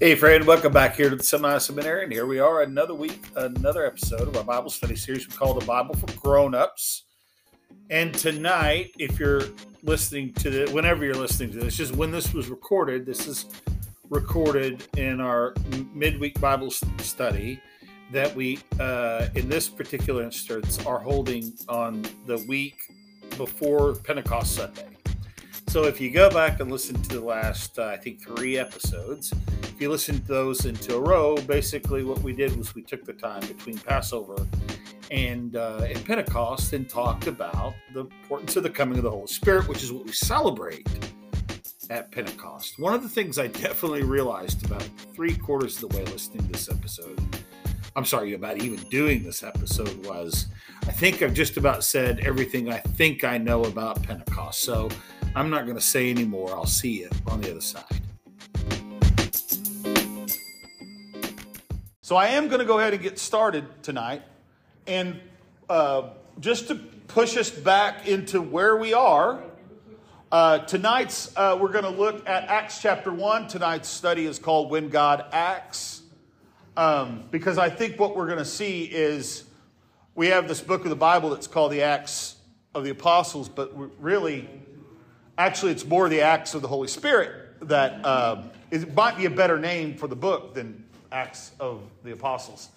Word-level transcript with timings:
Hey, 0.00 0.14
friend, 0.14 0.44
welcome 0.46 0.72
back 0.72 0.94
here 0.94 1.10
to 1.10 1.16
the 1.16 1.24
Semi 1.24 1.58
Seminary. 1.58 2.04
And 2.04 2.12
here 2.12 2.24
we 2.24 2.38
are, 2.38 2.62
another 2.62 2.94
week, 2.94 3.26
another 3.34 3.84
episode 3.84 4.28
of 4.28 4.36
our 4.36 4.44
Bible 4.44 4.70
study 4.70 4.94
series 4.94 5.26
we 5.26 5.34
call 5.34 5.54
The 5.54 5.66
Bible 5.66 5.96
for 5.96 6.06
Grown 6.20 6.54
Ups. 6.54 7.06
And 7.90 8.14
tonight, 8.14 8.92
if 9.00 9.18
you're 9.18 9.42
listening 9.82 10.34
to 10.34 10.50
the, 10.50 10.70
whenever 10.72 11.04
you're 11.04 11.16
listening 11.16 11.50
to 11.50 11.58
this, 11.58 11.76
just 11.76 11.96
when 11.96 12.12
this 12.12 12.32
was 12.32 12.48
recorded, 12.48 13.06
this 13.06 13.26
is 13.26 13.46
recorded 14.08 14.86
in 14.96 15.20
our 15.20 15.52
midweek 15.92 16.40
Bible 16.40 16.70
study 16.70 17.60
that 18.12 18.32
we, 18.36 18.60
uh, 18.78 19.26
in 19.34 19.48
this 19.48 19.68
particular 19.68 20.22
instance, 20.22 20.78
are 20.86 21.00
holding 21.00 21.52
on 21.68 22.02
the 22.26 22.38
week 22.46 22.78
before 23.36 23.96
Pentecost 23.96 24.54
Sunday. 24.54 24.97
So 25.68 25.84
if 25.84 26.00
you 26.00 26.10
go 26.10 26.30
back 26.30 26.60
and 26.60 26.72
listen 26.72 27.00
to 27.02 27.08
the 27.10 27.20
last, 27.20 27.78
uh, 27.78 27.84
I 27.84 27.98
think, 27.98 28.22
three 28.22 28.56
episodes, 28.56 29.34
if 29.64 29.78
you 29.78 29.90
listen 29.90 30.18
to 30.18 30.26
those 30.26 30.64
into 30.64 30.96
a 30.96 31.00
row, 31.00 31.36
basically 31.36 32.04
what 32.04 32.20
we 32.20 32.32
did 32.32 32.56
was 32.56 32.74
we 32.74 32.80
took 32.80 33.04
the 33.04 33.12
time 33.12 33.40
between 33.40 33.76
Passover 33.76 34.46
and, 35.10 35.56
uh, 35.56 35.82
and 35.86 36.02
Pentecost 36.06 36.72
and 36.72 36.88
talked 36.88 37.26
about 37.26 37.74
the 37.92 38.00
importance 38.00 38.56
of 38.56 38.62
the 38.62 38.70
coming 38.70 38.96
of 38.96 39.04
the 39.04 39.10
Holy 39.10 39.26
Spirit, 39.26 39.68
which 39.68 39.82
is 39.82 39.92
what 39.92 40.06
we 40.06 40.12
celebrate 40.12 40.88
at 41.90 42.10
Pentecost. 42.12 42.78
One 42.78 42.94
of 42.94 43.02
the 43.02 43.08
things 43.10 43.38
I 43.38 43.46
definitely 43.48 44.04
realized 44.04 44.64
about 44.64 44.88
three 45.14 45.36
quarters 45.36 45.82
of 45.82 45.90
the 45.90 45.98
way 45.98 46.04
listening 46.06 46.46
to 46.46 46.52
this 46.52 46.70
episode, 46.70 47.20
I'm 47.94 48.06
sorry, 48.06 48.32
about 48.32 48.62
even 48.62 48.78
doing 48.88 49.22
this 49.22 49.42
episode 49.42 50.06
was 50.06 50.46
I 50.86 50.92
think 50.92 51.20
I've 51.20 51.34
just 51.34 51.58
about 51.58 51.84
said 51.84 52.20
everything 52.20 52.72
I 52.72 52.78
think 52.78 53.22
I 53.22 53.36
know 53.36 53.64
about 53.64 54.02
Pentecost. 54.02 54.60
So 54.60 54.88
I'm 55.38 55.50
not 55.50 55.66
going 55.66 55.76
to 55.76 55.80
say 55.80 56.10
anymore. 56.10 56.50
I'll 56.50 56.66
see 56.66 57.02
you 57.02 57.10
on 57.28 57.40
the 57.40 57.52
other 57.52 57.60
side. 57.60 57.84
So 62.00 62.16
I 62.16 62.28
am 62.28 62.48
going 62.48 62.58
to 62.58 62.64
go 62.64 62.80
ahead 62.80 62.92
and 62.92 63.00
get 63.00 63.20
started 63.20 63.64
tonight. 63.84 64.22
And 64.88 65.20
uh, 65.68 66.08
just 66.40 66.66
to 66.68 66.74
push 66.74 67.36
us 67.36 67.50
back 67.50 68.08
into 68.08 68.42
where 68.42 68.76
we 68.76 68.94
are, 68.94 69.40
uh, 70.32 70.58
tonight's, 70.58 71.32
uh, 71.36 71.56
we're 71.60 71.70
going 71.70 71.84
to 71.84 71.90
look 71.90 72.28
at 72.28 72.48
Acts 72.48 72.82
chapter 72.82 73.12
1. 73.12 73.46
Tonight's 73.46 73.88
study 73.88 74.26
is 74.26 74.40
called 74.40 74.72
When 74.72 74.88
God 74.88 75.24
Acts. 75.30 76.02
Um, 76.76 77.22
because 77.30 77.58
I 77.58 77.70
think 77.70 78.00
what 78.00 78.16
we're 78.16 78.26
going 78.26 78.38
to 78.38 78.44
see 78.44 78.86
is 78.86 79.44
we 80.16 80.26
have 80.28 80.48
this 80.48 80.60
book 80.60 80.82
of 80.82 80.90
the 80.90 80.96
Bible 80.96 81.30
that's 81.30 81.46
called 81.46 81.70
the 81.70 81.82
Acts 81.82 82.34
of 82.74 82.82
the 82.82 82.90
Apostles, 82.90 83.48
but 83.48 83.72
really 84.02 84.48
Actually, 85.38 85.70
it's 85.70 85.86
more 85.86 86.08
the 86.08 86.20
Acts 86.20 86.54
of 86.54 86.62
the 86.62 86.68
Holy 86.68 86.88
Spirit 86.88 87.30
that 87.68 88.04
uh, 88.04 88.42
it 88.72 88.92
might 88.92 89.16
be 89.16 89.24
a 89.26 89.30
better 89.30 89.56
name 89.56 89.96
for 89.96 90.08
the 90.08 90.16
book 90.16 90.52
than 90.54 90.84
Acts 91.12 91.52
of 91.60 91.80
the 92.02 92.10
Apostles. 92.10 92.70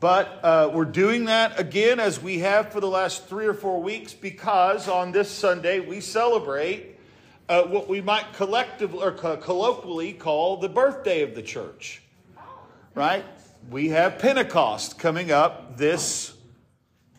But 0.00 0.40
uh, 0.42 0.70
we're 0.72 0.86
doing 0.86 1.26
that 1.26 1.60
again 1.60 2.00
as 2.00 2.22
we 2.22 2.38
have 2.38 2.72
for 2.72 2.80
the 2.80 2.88
last 2.88 3.26
three 3.26 3.44
or 3.44 3.52
four 3.52 3.82
weeks 3.82 4.14
because 4.14 4.88
on 4.88 5.12
this 5.12 5.30
Sunday 5.30 5.80
we 5.80 6.00
celebrate 6.00 6.98
uh, 7.50 7.64
what 7.64 7.86
we 7.86 8.00
might 8.00 8.32
collectively 8.32 9.02
or 9.02 9.12
colloquially 9.12 10.14
call 10.14 10.56
the 10.56 10.70
birthday 10.70 11.20
of 11.20 11.34
the 11.34 11.42
church. 11.42 12.02
Right? 12.94 13.26
We 13.70 13.90
have 13.90 14.18
Pentecost 14.18 14.98
coming 14.98 15.30
up 15.32 15.76
this 15.76 16.34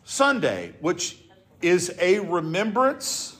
Sunday, 0.02 0.74
which 0.80 1.18
is 1.62 1.94
a 2.00 2.18
remembrance 2.18 3.35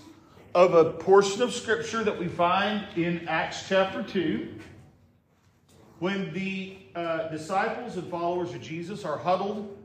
of 0.56 0.72
a 0.72 0.90
portion 0.90 1.42
of 1.42 1.52
scripture 1.52 2.02
that 2.02 2.18
we 2.18 2.26
find 2.26 2.82
in 2.96 3.28
Acts 3.28 3.68
chapter 3.68 4.02
2 4.02 4.48
when 5.98 6.32
the 6.32 6.78
uh, 6.94 7.28
disciples 7.28 7.98
and 7.98 8.10
followers 8.10 8.54
of 8.54 8.62
Jesus 8.62 9.04
are 9.04 9.18
huddled 9.18 9.76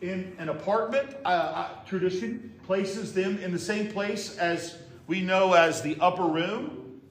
in 0.00 0.34
an 0.38 0.48
apartment. 0.48 1.14
Uh, 1.26 1.28
uh, 1.28 1.68
tradition 1.84 2.54
places 2.64 3.12
them 3.12 3.36
in 3.40 3.52
the 3.52 3.58
same 3.58 3.92
place 3.92 4.38
as 4.38 4.78
we 5.08 5.20
know 5.20 5.52
as 5.52 5.82
the 5.82 5.94
upper 6.00 6.24
room. 6.24 7.02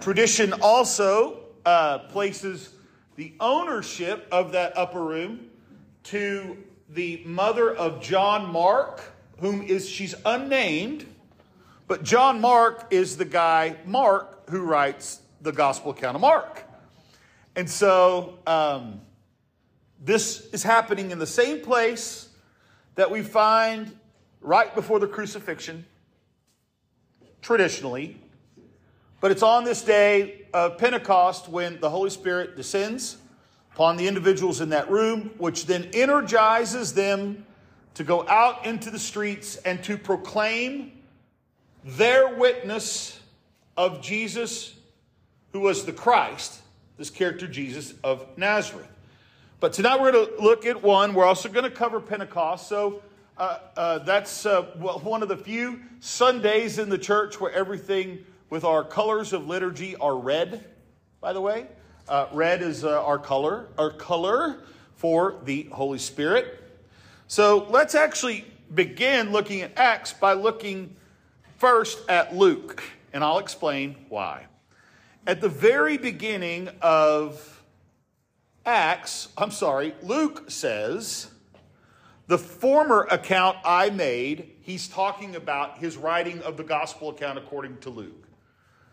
Tradition 0.00 0.54
also 0.62 1.40
uh, 1.66 1.98
places 1.98 2.70
the 3.16 3.34
ownership 3.40 4.26
of 4.32 4.52
that 4.52 4.74
upper 4.74 5.04
room 5.04 5.50
to 6.04 6.56
the 6.88 7.22
mother 7.26 7.76
of 7.76 8.00
John 8.00 8.50
Mark, 8.50 9.02
whom 9.38 9.60
is 9.60 9.86
she's 9.86 10.14
unnamed 10.24 11.04
but 11.88 12.02
John 12.02 12.40
Mark 12.40 12.88
is 12.90 13.16
the 13.16 13.24
guy, 13.24 13.76
Mark, 13.84 14.50
who 14.50 14.62
writes 14.62 15.20
the 15.40 15.52
gospel 15.52 15.92
account 15.92 16.16
of 16.16 16.20
Mark. 16.20 16.64
And 17.54 17.70
so 17.70 18.38
um, 18.46 19.00
this 20.02 20.48
is 20.52 20.62
happening 20.62 21.10
in 21.10 21.18
the 21.18 21.26
same 21.26 21.60
place 21.60 22.28
that 22.96 23.10
we 23.10 23.22
find 23.22 23.96
right 24.40 24.74
before 24.74 24.98
the 24.98 25.06
crucifixion, 25.06 25.86
traditionally. 27.40 28.20
But 29.20 29.30
it's 29.30 29.42
on 29.42 29.64
this 29.64 29.82
day 29.82 30.46
of 30.52 30.78
Pentecost 30.78 31.48
when 31.48 31.80
the 31.80 31.90
Holy 31.90 32.10
Spirit 32.10 32.56
descends 32.56 33.16
upon 33.72 33.96
the 33.96 34.08
individuals 34.08 34.60
in 34.60 34.70
that 34.70 34.90
room, 34.90 35.30
which 35.38 35.66
then 35.66 35.90
energizes 35.92 36.94
them 36.94 37.46
to 37.94 38.04
go 38.04 38.26
out 38.28 38.66
into 38.66 38.90
the 38.90 38.98
streets 38.98 39.56
and 39.56 39.82
to 39.84 39.96
proclaim 39.96 40.92
their 41.86 42.34
witness 42.34 43.18
of 43.76 44.02
Jesus, 44.02 44.74
who 45.52 45.60
was 45.60 45.84
the 45.84 45.92
Christ, 45.92 46.60
this 46.98 47.10
character 47.10 47.46
Jesus 47.46 47.94
of 48.02 48.26
Nazareth. 48.36 48.90
But 49.60 49.72
tonight 49.72 50.00
we're 50.00 50.10
going 50.10 50.26
to 50.26 50.42
look 50.42 50.66
at 50.66 50.82
one. 50.82 51.14
We're 51.14 51.24
also 51.24 51.48
going 51.48 51.64
to 51.64 51.70
cover 51.70 52.00
Pentecost. 52.00 52.68
So 52.68 53.02
uh, 53.38 53.58
uh, 53.76 53.98
that's 54.00 54.44
uh, 54.44 54.62
one 54.62 55.22
of 55.22 55.28
the 55.28 55.36
few 55.36 55.80
Sundays 56.00 56.80
in 56.80 56.88
the 56.88 56.98
church 56.98 57.40
where 57.40 57.52
everything 57.52 58.24
with 58.50 58.64
our 58.64 58.82
colors 58.82 59.32
of 59.32 59.46
liturgy 59.46 59.94
are 59.96 60.16
red, 60.16 60.64
by 61.20 61.32
the 61.32 61.40
way. 61.40 61.66
Uh, 62.08 62.26
red 62.32 62.62
is 62.62 62.84
uh, 62.84 63.02
our 63.04 63.18
color, 63.18 63.68
our 63.78 63.90
color 63.90 64.58
for 64.96 65.36
the 65.44 65.68
Holy 65.70 65.98
Spirit. 65.98 66.62
So 67.28 67.66
let's 67.70 67.94
actually 67.94 68.44
begin 68.74 69.30
looking 69.30 69.62
at 69.62 69.72
Acts 69.76 70.12
by 70.12 70.32
looking 70.32 70.96
First, 71.56 71.98
at 72.10 72.36
Luke, 72.36 72.82
and 73.14 73.24
I'll 73.24 73.38
explain 73.38 73.96
why. 74.10 74.46
At 75.26 75.40
the 75.40 75.48
very 75.48 75.96
beginning 75.96 76.68
of 76.82 77.62
Acts, 78.66 79.28
I'm 79.38 79.50
sorry, 79.50 79.94
Luke 80.02 80.50
says, 80.50 81.28
the 82.26 82.36
former 82.36 83.06
account 83.10 83.56
I 83.64 83.88
made, 83.88 84.52
he's 84.60 84.86
talking 84.86 85.34
about 85.34 85.78
his 85.78 85.96
writing 85.96 86.40
of 86.42 86.58
the 86.58 86.64
gospel 86.64 87.08
account 87.08 87.38
according 87.38 87.78
to 87.78 87.90
Luke. 87.90 88.28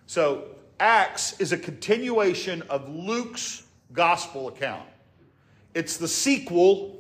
So, 0.06 0.46
Acts 0.80 1.40
is 1.40 1.52
a 1.52 1.58
continuation 1.58 2.62
of 2.64 2.88
Luke's 2.88 3.64
gospel 3.92 4.48
account. 4.48 4.88
It's 5.74 5.98
the 5.98 6.08
sequel 6.08 7.00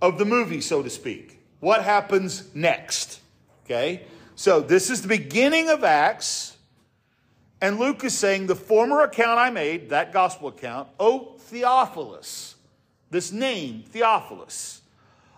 of 0.00 0.18
the 0.18 0.24
movie, 0.24 0.60
so 0.60 0.82
to 0.82 0.90
speak. 0.90 1.40
What 1.60 1.82
happens 1.82 2.54
next? 2.54 3.20
Okay? 3.64 4.06
So 4.36 4.60
this 4.60 4.90
is 4.90 5.02
the 5.02 5.08
beginning 5.08 5.68
of 5.68 5.84
Acts. 5.84 6.56
And 7.60 7.78
Luke 7.78 8.04
is 8.04 8.16
saying, 8.16 8.46
the 8.46 8.56
former 8.56 9.00
account 9.02 9.38
I 9.38 9.50
made, 9.50 9.90
that 9.90 10.12
gospel 10.12 10.48
account, 10.48 10.88
O 10.98 11.36
Theophilus, 11.38 12.56
this 13.10 13.32
name, 13.32 13.84
Theophilus, 13.88 14.82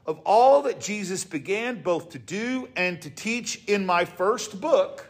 of 0.06 0.18
all 0.24 0.62
that 0.62 0.80
Jesus 0.80 1.24
began 1.24 1.82
both 1.82 2.10
to 2.10 2.18
do 2.18 2.68
and 2.74 3.00
to 3.02 3.10
teach 3.10 3.62
in 3.66 3.84
my 3.84 4.04
first 4.04 4.60
book, 4.60 5.06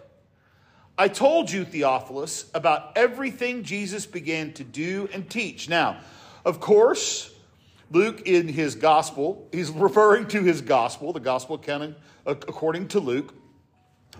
I 0.99 1.09
told 1.09 1.51
you, 1.51 1.65
Theophilus, 1.65 2.51
about 2.55 2.93
everything 2.97 3.63
Jesus 3.63 4.07
began 4.07 4.53
to 4.55 4.65
do 4.65 5.09
and 5.13 5.29
teach. 5.29 5.69
Now, 5.69 6.01
of 6.45 6.59
course, 6.59 7.31
Luke 7.91 8.23
in 8.23 8.49
his 8.49 8.75
gospel, 8.75 9.47
he's 9.53 9.71
referring 9.71 10.27
to 10.29 10.43
his 10.43 10.61
gospel, 10.61 11.13
the 11.13 11.21
gospel 11.21 11.57
account 11.57 11.97
according 12.27 12.89
to 12.89 13.01
Luke. 13.01 13.35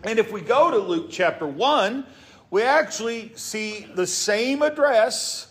And 0.05 0.19
if 0.19 0.31
we 0.31 0.41
go 0.41 0.71
to 0.71 0.79
Luke 0.79 1.09
chapter 1.11 1.47
1, 1.47 2.07
we 2.51 2.63
actually 2.63 3.33
see 3.35 3.87
the 3.95 4.07
same 4.07 4.63
address, 4.63 5.51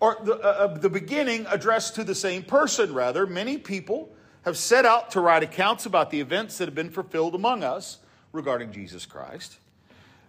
or 0.00 0.18
the, 0.24 0.34
uh, 0.34 0.64
uh, 0.64 0.78
the 0.78 0.90
beginning 0.90 1.46
addressed 1.48 1.94
to 1.96 2.04
the 2.04 2.14
same 2.14 2.42
person, 2.42 2.92
rather. 2.92 3.26
Many 3.26 3.58
people 3.58 4.10
have 4.42 4.56
set 4.56 4.84
out 4.84 5.10
to 5.12 5.20
write 5.20 5.42
accounts 5.42 5.86
about 5.86 6.10
the 6.10 6.20
events 6.20 6.58
that 6.58 6.66
have 6.66 6.74
been 6.74 6.90
fulfilled 6.90 7.34
among 7.34 7.62
us 7.62 7.98
regarding 8.32 8.72
Jesus 8.72 9.06
Christ. 9.06 9.58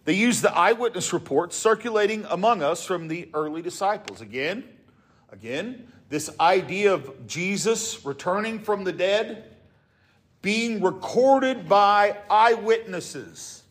They 0.03 0.13
use 0.13 0.41
the 0.41 0.55
eyewitness 0.55 1.13
reports 1.13 1.55
circulating 1.55 2.25
among 2.29 2.63
us 2.63 2.85
from 2.85 3.07
the 3.07 3.29
early 3.33 3.61
disciples. 3.61 4.19
Again, 4.19 4.63
again, 5.31 5.87
this 6.09 6.29
idea 6.39 6.93
of 6.93 7.27
Jesus 7.27 8.03
returning 8.03 8.59
from 8.59 8.83
the 8.83 8.91
dead 8.91 9.50
being 10.41 10.81
recorded 10.81 11.69
by 11.69 12.17
eyewitnesses. 12.29 13.63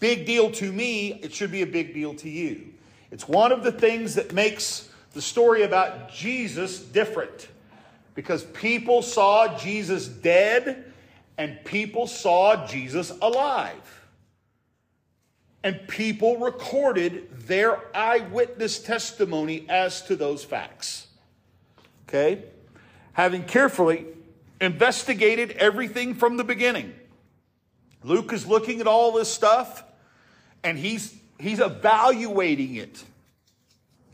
Big 0.00 0.26
deal 0.26 0.50
to 0.50 0.72
me, 0.72 1.12
it 1.22 1.32
should 1.32 1.52
be 1.52 1.62
a 1.62 1.66
big 1.66 1.94
deal 1.94 2.14
to 2.14 2.28
you. 2.28 2.72
It's 3.10 3.28
one 3.28 3.52
of 3.52 3.62
the 3.62 3.72
things 3.72 4.14
that 4.14 4.32
makes 4.32 4.88
the 5.12 5.22
story 5.22 5.62
about 5.62 6.10
Jesus 6.10 6.80
different 6.80 7.48
because 8.14 8.44
people 8.44 9.02
saw 9.02 9.56
Jesus 9.58 10.08
dead 10.08 10.92
and 11.38 11.62
people 11.64 12.06
saw 12.06 12.66
Jesus 12.66 13.12
alive. 13.20 14.00
And 15.64 15.86
people 15.86 16.38
recorded 16.38 17.28
their 17.46 17.80
eyewitness 17.96 18.80
testimony 18.80 19.66
as 19.68 20.02
to 20.02 20.16
those 20.16 20.42
facts. 20.42 21.06
Okay? 22.08 22.42
Having 23.12 23.44
carefully 23.44 24.06
investigated 24.62 25.52
everything 25.52 26.14
from 26.14 26.36
the 26.36 26.44
beginning, 26.44 26.94
Luke 28.02 28.32
is 28.32 28.46
looking 28.46 28.80
at 28.80 28.86
all 28.86 29.12
this 29.12 29.32
stuff 29.32 29.84
and 30.64 30.78
he's, 30.78 31.14
he's 31.38 31.60
evaluating 31.60 32.76
it 32.76 33.02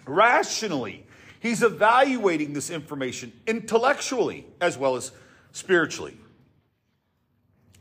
rationally. 0.06 1.06
He's 1.40 1.62
evaluating 1.62 2.52
this 2.52 2.70
information 2.70 3.32
intellectually 3.46 4.46
as 4.60 4.76
well 4.76 4.96
as 4.96 5.12
spiritually. 5.52 6.16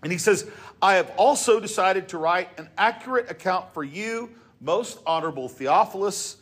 And 0.04 0.12
he 0.12 0.18
says, 0.18 0.50
I 0.82 0.96
have 0.96 1.12
also 1.18 1.60
decided 1.60 2.10
to 2.10 2.18
write 2.18 2.50
an 2.60 2.70
accurate 2.78 3.32
account 3.32 3.74
for 3.74 3.84
you, 3.84 4.30
most 4.62 5.00
honorable 5.06 5.50
Theophilus, 5.50 6.38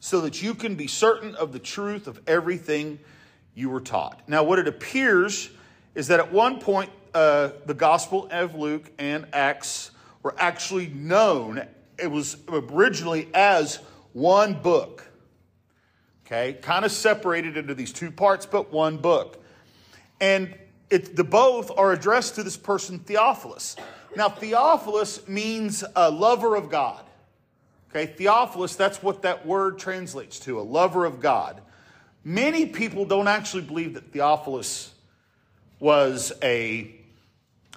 so 0.00 0.22
that 0.22 0.42
you 0.42 0.54
can 0.54 0.74
be 0.74 0.86
certain 0.86 1.34
of 1.34 1.52
the 1.52 1.58
truth 1.58 2.06
of 2.06 2.20
everything 2.26 2.98
you 3.54 3.70
were 3.70 3.80
taught. 3.80 4.22
Now, 4.26 4.42
what 4.42 4.58
it 4.58 4.68
appears 4.68 5.50
is 5.94 6.08
that 6.08 6.20
at 6.20 6.32
one 6.32 6.60
point, 6.60 6.90
uh, 7.14 7.50
the 7.66 7.74
Gospel 7.74 8.28
of 8.30 8.54
Luke 8.54 8.90
and 8.98 9.26
Acts 9.32 9.90
were 10.22 10.34
actually 10.38 10.88
known. 10.88 11.64
It 11.98 12.10
was 12.10 12.36
originally 12.48 13.28
as 13.32 13.76
one 14.12 14.54
book. 14.54 15.06
Okay, 16.26 16.54
kind 16.54 16.84
of 16.84 16.90
separated 16.90 17.56
into 17.56 17.74
these 17.74 17.92
two 17.92 18.10
parts, 18.10 18.46
but 18.46 18.72
one 18.72 18.96
book. 18.96 19.42
And 20.20 20.54
it, 20.90 21.16
the 21.16 21.24
both 21.24 21.70
are 21.76 21.92
addressed 21.92 22.36
to 22.36 22.42
this 22.42 22.56
person, 22.56 22.98
Theophilus. 22.98 23.76
Now, 24.16 24.28
Theophilus 24.28 25.28
means 25.28 25.84
a 25.94 26.10
lover 26.10 26.56
of 26.56 26.70
God. 26.70 27.04
Okay, 27.90 28.06
Theophilus, 28.06 28.74
that's 28.74 29.02
what 29.02 29.22
that 29.22 29.46
word 29.46 29.78
translates 29.78 30.38
to, 30.40 30.58
a 30.58 30.62
lover 30.62 31.04
of 31.04 31.20
God. 31.20 31.60
Many 32.24 32.66
people 32.66 33.04
don't 33.04 33.28
actually 33.28 33.62
believe 33.62 33.94
that 33.94 34.10
Theophilus 34.10 34.93
was 35.80 36.32
a, 36.42 36.94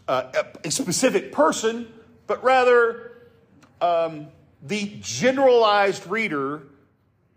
a, 0.07 0.45
a 0.63 0.71
specific 0.71 1.31
person, 1.31 1.91
but 2.25 2.43
rather 2.43 3.11
um, 3.81 4.27
the 4.63 4.97
generalized 5.01 6.07
reader 6.07 6.63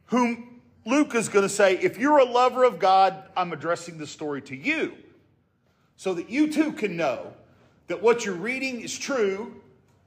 whom 0.06 0.60
Luke 0.86 1.14
is 1.14 1.28
going 1.28 1.44
to 1.44 1.48
say, 1.48 1.76
if 1.76 1.98
you're 1.98 2.18
a 2.18 2.24
lover 2.24 2.64
of 2.64 2.78
God, 2.78 3.22
I'm 3.36 3.52
addressing 3.52 3.98
the 3.98 4.06
story 4.06 4.42
to 4.42 4.56
you 4.56 4.94
so 5.96 6.14
that 6.14 6.30
you 6.30 6.50
too 6.50 6.72
can 6.72 6.96
know 6.96 7.32
that 7.88 8.02
what 8.02 8.24
you're 8.24 8.34
reading 8.34 8.80
is 8.80 8.98
true 8.98 9.54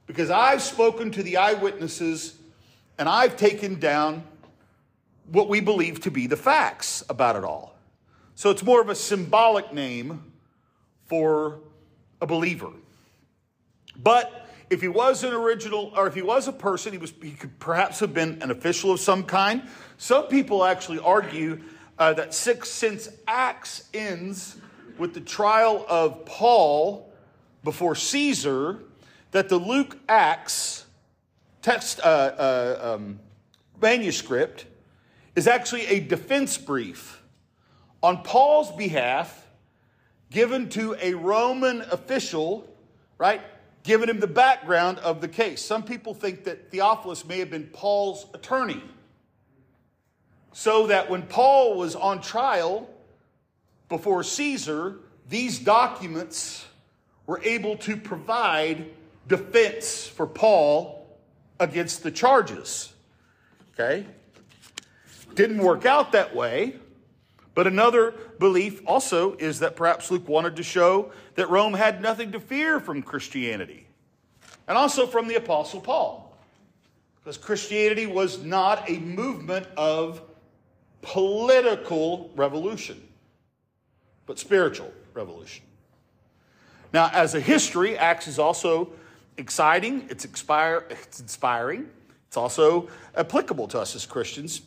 because 0.06 0.30
I've 0.30 0.62
spoken 0.62 1.10
to 1.12 1.22
the 1.22 1.36
eyewitnesses 1.36 2.36
and 2.98 3.08
I've 3.08 3.36
taken 3.36 3.78
down 3.78 4.24
what 5.30 5.48
we 5.48 5.60
believe 5.60 6.00
to 6.00 6.10
be 6.10 6.26
the 6.26 6.36
facts 6.36 7.02
about 7.08 7.36
it 7.36 7.44
all. 7.44 7.74
So 8.34 8.50
it's 8.50 8.62
more 8.62 8.80
of 8.80 8.88
a 8.88 8.94
symbolic 8.94 9.72
name 9.72 10.32
for 11.06 11.60
a 12.20 12.26
believer. 12.26 12.70
But 13.96 14.48
if 14.70 14.80
he 14.80 14.88
was 14.88 15.24
an 15.24 15.32
original, 15.32 15.92
or 15.96 16.06
if 16.06 16.14
he 16.14 16.22
was 16.22 16.48
a 16.48 16.52
person, 16.52 16.92
he 16.92 16.98
was 16.98 17.12
he 17.22 17.32
could 17.32 17.58
perhaps 17.58 18.00
have 18.00 18.14
been 18.14 18.42
an 18.42 18.50
official 18.50 18.90
of 18.90 19.00
some 19.00 19.22
kind. 19.24 19.62
Some 19.98 20.26
people 20.26 20.64
actually 20.64 20.98
argue 20.98 21.60
uh, 21.98 22.12
that 22.14 22.34
six, 22.34 22.70
since 22.70 23.08
Acts 23.26 23.88
ends 23.94 24.56
with 24.98 25.14
the 25.14 25.20
trial 25.20 25.84
of 25.88 26.24
Paul 26.24 27.12
before 27.62 27.94
Caesar 27.94 28.80
that 29.30 29.48
the 29.48 29.56
Luke 29.56 29.98
Acts 30.08 30.86
text 31.62 32.00
uh, 32.00 32.06
uh, 32.06 32.94
um, 32.94 33.18
manuscript 33.80 34.66
is 35.34 35.46
actually 35.46 35.86
a 35.86 36.00
defense 36.00 36.56
brief 36.58 37.22
on 38.02 38.22
Paul's 38.22 38.70
behalf 38.72 39.43
given 40.34 40.68
to 40.68 40.96
a 41.00 41.14
Roman 41.14 41.82
official, 41.92 42.68
right? 43.18 43.40
Giving 43.84 44.08
him 44.08 44.18
the 44.18 44.26
background 44.26 44.98
of 44.98 45.20
the 45.20 45.28
case. 45.28 45.62
Some 45.62 45.84
people 45.84 46.12
think 46.12 46.42
that 46.44 46.72
Theophilus 46.72 47.24
may 47.24 47.38
have 47.38 47.50
been 47.50 47.68
Paul's 47.72 48.26
attorney. 48.34 48.82
So 50.52 50.88
that 50.88 51.08
when 51.08 51.22
Paul 51.22 51.76
was 51.76 51.94
on 51.94 52.20
trial, 52.20 52.90
before 53.88 54.24
Caesar, 54.24 54.96
these 55.28 55.60
documents 55.60 56.66
were 57.26 57.40
able 57.44 57.76
to 57.78 57.96
provide 57.96 58.90
defense 59.28 60.08
for 60.08 60.26
Paul 60.26 61.06
against 61.60 62.02
the 62.02 62.10
charges. 62.10 62.92
Okay? 63.72 64.04
Didn't 65.36 65.58
work 65.58 65.86
out 65.86 66.10
that 66.10 66.34
way. 66.34 66.74
But 67.54 67.66
another 67.66 68.14
belief 68.38 68.82
also 68.86 69.34
is 69.36 69.60
that 69.60 69.76
perhaps 69.76 70.10
Luke 70.10 70.28
wanted 70.28 70.56
to 70.56 70.62
show 70.62 71.12
that 71.36 71.48
Rome 71.48 71.74
had 71.74 72.02
nothing 72.02 72.32
to 72.32 72.40
fear 72.40 72.80
from 72.80 73.02
Christianity 73.02 73.86
and 74.66 74.76
also 74.76 75.06
from 75.06 75.28
the 75.28 75.36
Apostle 75.36 75.80
Paul. 75.80 76.36
Because 77.20 77.38
Christianity 77.38 78.06
was 78.06 78.42
not 78.42 78.90
a 78.90 78.98
movement 78.98 79.66
of 79.76 80.20
political 81.02 82.30
revolution 82.34 83.00
but 84.26 84.38
spiritual 84.38 84.92
revolution. 85.12 85.64
Now, 86.92 87.10
as 87.12 87.34
a 87.34 87.40
history, 87.40 87.98
Acts 87.98 88.28
is 88.28 88.38
also 88.38 88.90
exciting, 89.36 90.06
it's, 90.10 90.24
expire, 90.24 90.86
it's 90.90 91.20
inspiring, 91.20 91.88
it's 92.28 92.36
also 92.36 92.88
applicable 93.16 93.68
to 93.68 93.80
us 93.80 93.94
as 93.94 94.06
Christians 94.06 94.62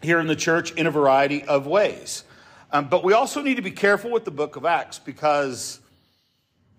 here 0.00 0.18
in 0.20 0.26
the 0.26 0.36
church 0.36 0.72
in 0.72 0.86
a 0.86 0.90
variety 0.90 1.44
of 1.44 1.66
ways. 1.66 2.24
Um, 2.70 2.88
but 2.88 3.02
we 3.02 3.12
also 3.12 3.42
need 3.42 3.56
to 3.56 3.62
be 3.62 3.70
careful 3.70 4.10
with 4.10 4.24
the 4.24 4.30
book 4.30 4.56
of 4.56 4.64
Acts 4.64 4.98
because 4.98 5.80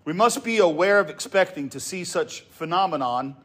we 0.04 0.12
must 0.12 0.44
be 0.44 0.58
aware 0.58 1.00
of 1.00 1.10
expecting 1.10 1.68
to 1.70 1.80
see 1.80 2.04
such 2.04 2.42
phenomenon 2.42 3.36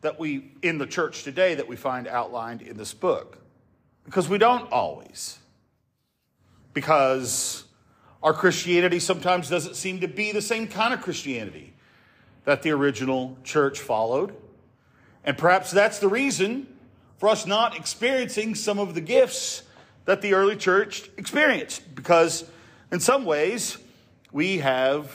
that 0.00 0.18
we 0.18 0.52
in 0.62 0.78
the 0.78 0.86
church 0.86 1.22
today 1.22 1.54
that 1.54 1.68
we 1.68 1.76
find 1.76 2.08
outlined 2.08 2.62
in 2.62 2.76
this 2.76 2.94
book 2.94 3.38
because 4.04 4.28
we 4.28 4.38
don't 4.38 4.70
always 4.72 5.38
because 6.72 7.64
our 8.22 8.32
Christianity 8.32 8.98
sometimes 8.98 9.48
doesn't 9.48 9.76
seem 9.76 10.00
to 10.00 10.08
be 10.08 10.32
the 10.32 10.42
same 10.42 10.66
kind 10.66 10.92
of 10.92 11.00
Christianity 11.00 11.74
that 12.44 12.62
the 12.62 12.70
original 12.70 13.36
church 13.44 13.80
followed. 13.80 14.34
And 15.24 15.36
perhaps 15.36 15.70
that's 15.70 15.98
the 15.98 16.08
reason 16.08 16.66
for 17.20 17.28
us 17.28 17.46
not 17.46 17.76
experiencing 17.76 18.54
some 18.54 18.78
of 18.78 18.94
the 18.94 19.00
gifts 19.02 19.62
that 20.06 20.22
the 20.22 20.32
early 20.32 20.56
church 20.56 21.10
experienced, 21.18 21.94
because 21.94 22.50
in 22.90 22.98
some 22.98 23.26
ways 23.26 23.76
we 24.32 24.58
have 24.58 25.14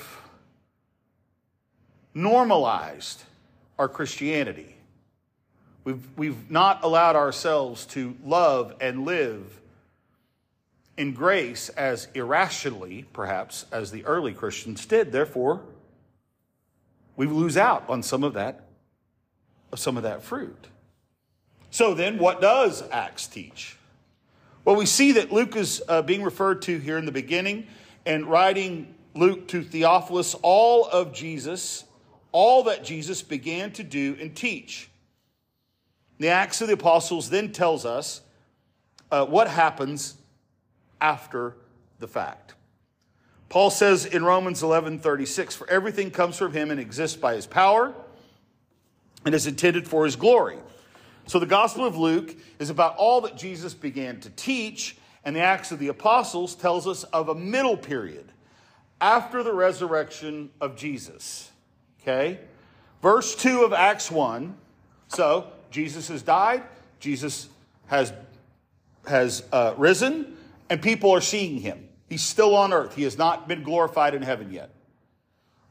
normalized 2.14 3.24
our 3.80 3.90
Christianity. 3.90 4.76
We've, 5.84 6.08
we've 6.16 6.52
not 6.52 6.84
allowed 6.84 7.16
ourselves 7.16 7.88
to 7.88 8.16
love 8.24 8.76
and 8.80 9.04
live 9.04 9.60
in 10.98 11.14
grace 11.14 11.70
as 11.70 12.08
irrationally, 12.14 13.06
perhaps, 13.14 13.66
as 13.72 13.90
the 13.90 14.06
early 14.06 14.34
Christians 14.34 14.86
did. 14.86 15.12
Therefore, 15.12 15.62
we 17.16 17.26
lose 17.26 17.58
out 17.58 17.90
on 17.90 18.04
some 18.04 18.24
of 18.24 18.36
that, 18.36 18.62
some 19.76 19.98
of 19.98 20.04
that 20.04 20.22
fruit. 20.22 20.68
So 21.76 21.94
then, 21.94 22.20
what 22.20 22.40
does 22.40 22.84
Acts 22.90 23.28
teach? 23.28 23.76
Well, 24.64 24.78
we 24.78 24.86
see 24.86 25.12
that 25.12 25.34
Luke 25.34 25.58
is 25.58 25.84
uh, 25.90 26.04
being 26.04 26.24
referred 26.24 26.62
to 26.62 26.78
here 26.78 26.98
in 26.98 27.04
the 27.04 27.12
beginning 27.12 27.68
and 28.06 28.26
writing 28.28 28.96
Luke 29.14 29.50
to 29.50 29.62
Theophilus 29.62 30.36
all 30.36 30.86
of 30.86 31.12
Jesus, 31.12 31.84
all 32.32 32.64
that 32.64 32.86
Jesus 32.86 33.22
began 33.22 33.74
to 33.74 33.84
do 33.84 34.16
and 34.22 34.34
teach. 34.34 34.90
The 36.18 36.30
Acts 36.30 36.62
of 36.62 36.70
the 36.70 36.76
Apostles 36.76 37.30
then 37.30 37.52
tells 37.52 37.86
us 37.86 38.22
uh, 39.12 39.26
what 39.26 39.50
happens 39.50 40.16
after 41.02 41.58
the 42.00 42.08
fact. 42.08 42.54
Paul 43.50 43.70
says 43.70 44.06
in 44.06 44.24
Romans 44.24 44.64
11 44.64 45.00
36, 45.00 45.56
For 45.58 45.70
everything 45.70 46.10
comes 46.10 46.38
from 46.38 46.54
him 46.54 46.72
and 46.72 46.80
exists 46.80 47.18
by 47.18 47.36
his 47.36 47.46
power 47.46 47.94
and 49.26 49.36
is 49.36 49.46
intended 49.46 49.90
for 49.90 50.06
his 50.06 50.16
glory. 50.16 50.56
So 51.28 51.40
the 51.40 51.46
Gospel 51.46 51.86
of 51.86 51.98
Luke 51.98 52.36
is 52.60 52.70
about 52.70 52.96
all 52.98 53.22
that 53.22 53.36
Jesus 53.36 53.74
began 53.74 54.20
to 54.22 54.30
teach, 54.30 54.98
and 55.24 55.36
the 55.36 55.40
Acts 55.42 55.72
of 55.72 55.80
the 55.80 55.88
Apostles 55.88 56.56
tells 56.56 56.88
us 56.88 57.04
of 57.06 57.30
a 57.30 57.36
middle 57.36 57.78
period 57.78 58.32
after 59.02 59.44
the 59.44 59.54
resurrection 59.54 60.50
of 60.62 60.76
Jesus. 60.76 61.52
Okay? 62.02 62.40
Verse 63.02 63.36
2 63.36 63.64
of 63.64 63.74
Acts 63.74 64.12
1. 64.12 64.56
So 65.08 65.52
Jesus 65.72 66.08
has 66.10 66.22
died, 66.22 66.64
Jesus 67.00 67.50
has 67.88 68.14
has 69.08 69.44
uh, 69.52 69.74
risen, 69.78 70.36
and 70.70 70.82
people 70.82 71.12
are 71.12 71.22
seeing 71.22 71.60
him. 71.60 71.88
He's 72.10 72.24
still 72.24 72.56
on 72.56 72.74
earth. 72.74 72.96
He 72.96 73.04
has 73.04 73.18
not 73.18 73.48
been 73.48 73.64
glorified 73.64 74.16
in 74.16 74.22
heaven 74.22 74.52
yet. 74.52 74.72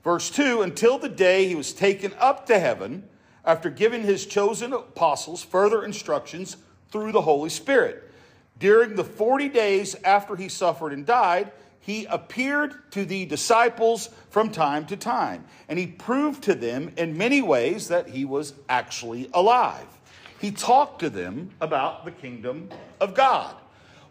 Verse 0.02 0.30
2 0.30 0.62
Until 0.62 0.98
the 0.98 1.08
day 1.08 1.48
he 1.48 1.54
was 1.54 1.72
taken 1.72 2.12
up 2.18 2.46
to 2.46 2.58
heaven, 2.58 3.08
after 3.44 3.70
giving 3.70 4.02
his 4.02 4.26
chosen 4.26 4.72
apostles 4.72 5.42
further 5.42 5.84
instructions 5.84 6.56
through 6.90 7.12
the 7.12 7.22
Holy 7.22 7.50
Spirit. 7.50 8.10
During 8.58 8.94
the 8.94 9.04
40 9.04 9.48
days 9.48 9.96
after 10.04 10.36
he 10.36 10.48
suffered 10.48 10.92
and 10.92 11.04
died, 11.04 11.52
he 11.80 12.06
appeared 12.06 12.90
to 12.92 13.04
the 13.04 13.26
disciples 13.26 14.08
from 14.30 14.50
time 14.50 14.86
to 14.86 14.96
time, 14.96 15.44
and 15.68 15.78
he 15.78 15.86
proved 15.86 16.44
to 16.44 16.54
them 16.54 16.92
in 16.96 17.18
many 17.18 17.42
ways 17.42 17.88
that 17.88 18.08
he 18.08 18.24
was 18.24 18.54
actually 18.68 19.28
alive. 19.34 19.86
He 20.40 20.50
talked 20.50 21.00
to 21.00 21.10
them 21.10 21.50
about 21.60 22.04
the 22.04 22.10
kingdom 22.10 22.70
of 23.00 23.14
God. 23.14 23.54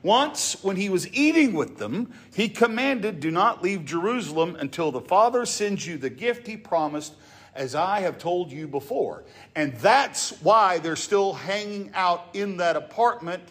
Once, 0.03 0.61
when 0.61 0.75
he 0.75 0.89
was 0.89 1.11
eating 1.13 1.53
with 1.53 1.77
them, 1.77 2.13
he 2.35 2.49
commanded, 2.49 3.19
Do 3.19 3.31
not 3.31 3.63
leave 3.63 3.85
Jerusalem 3.85 4.55
until 4.59 4.91
the 4.91 5.01
Father 5.01 5.45
sends 5.45 5.87
you 5.87 5.97
the 5.97 6.09
gift 6.09 6.45
he 6.45 6.57
promised, 6.57 7.13
as 7.55 7.75
I 7.75 8.01
have 8.01 8.17
told 8.17 8.51
you 8.51 8.67
before. 8.67 9.23
And 9.55 9.73
that's 9.75 10.31
why 10.41 10.79
they're 10.79 10.95
still 10.95 11.33
hanging 11.33 11.91
out 11.93 12.29
in 12.33 12.57
that 12.57 12.75
apartment 12.75 13.43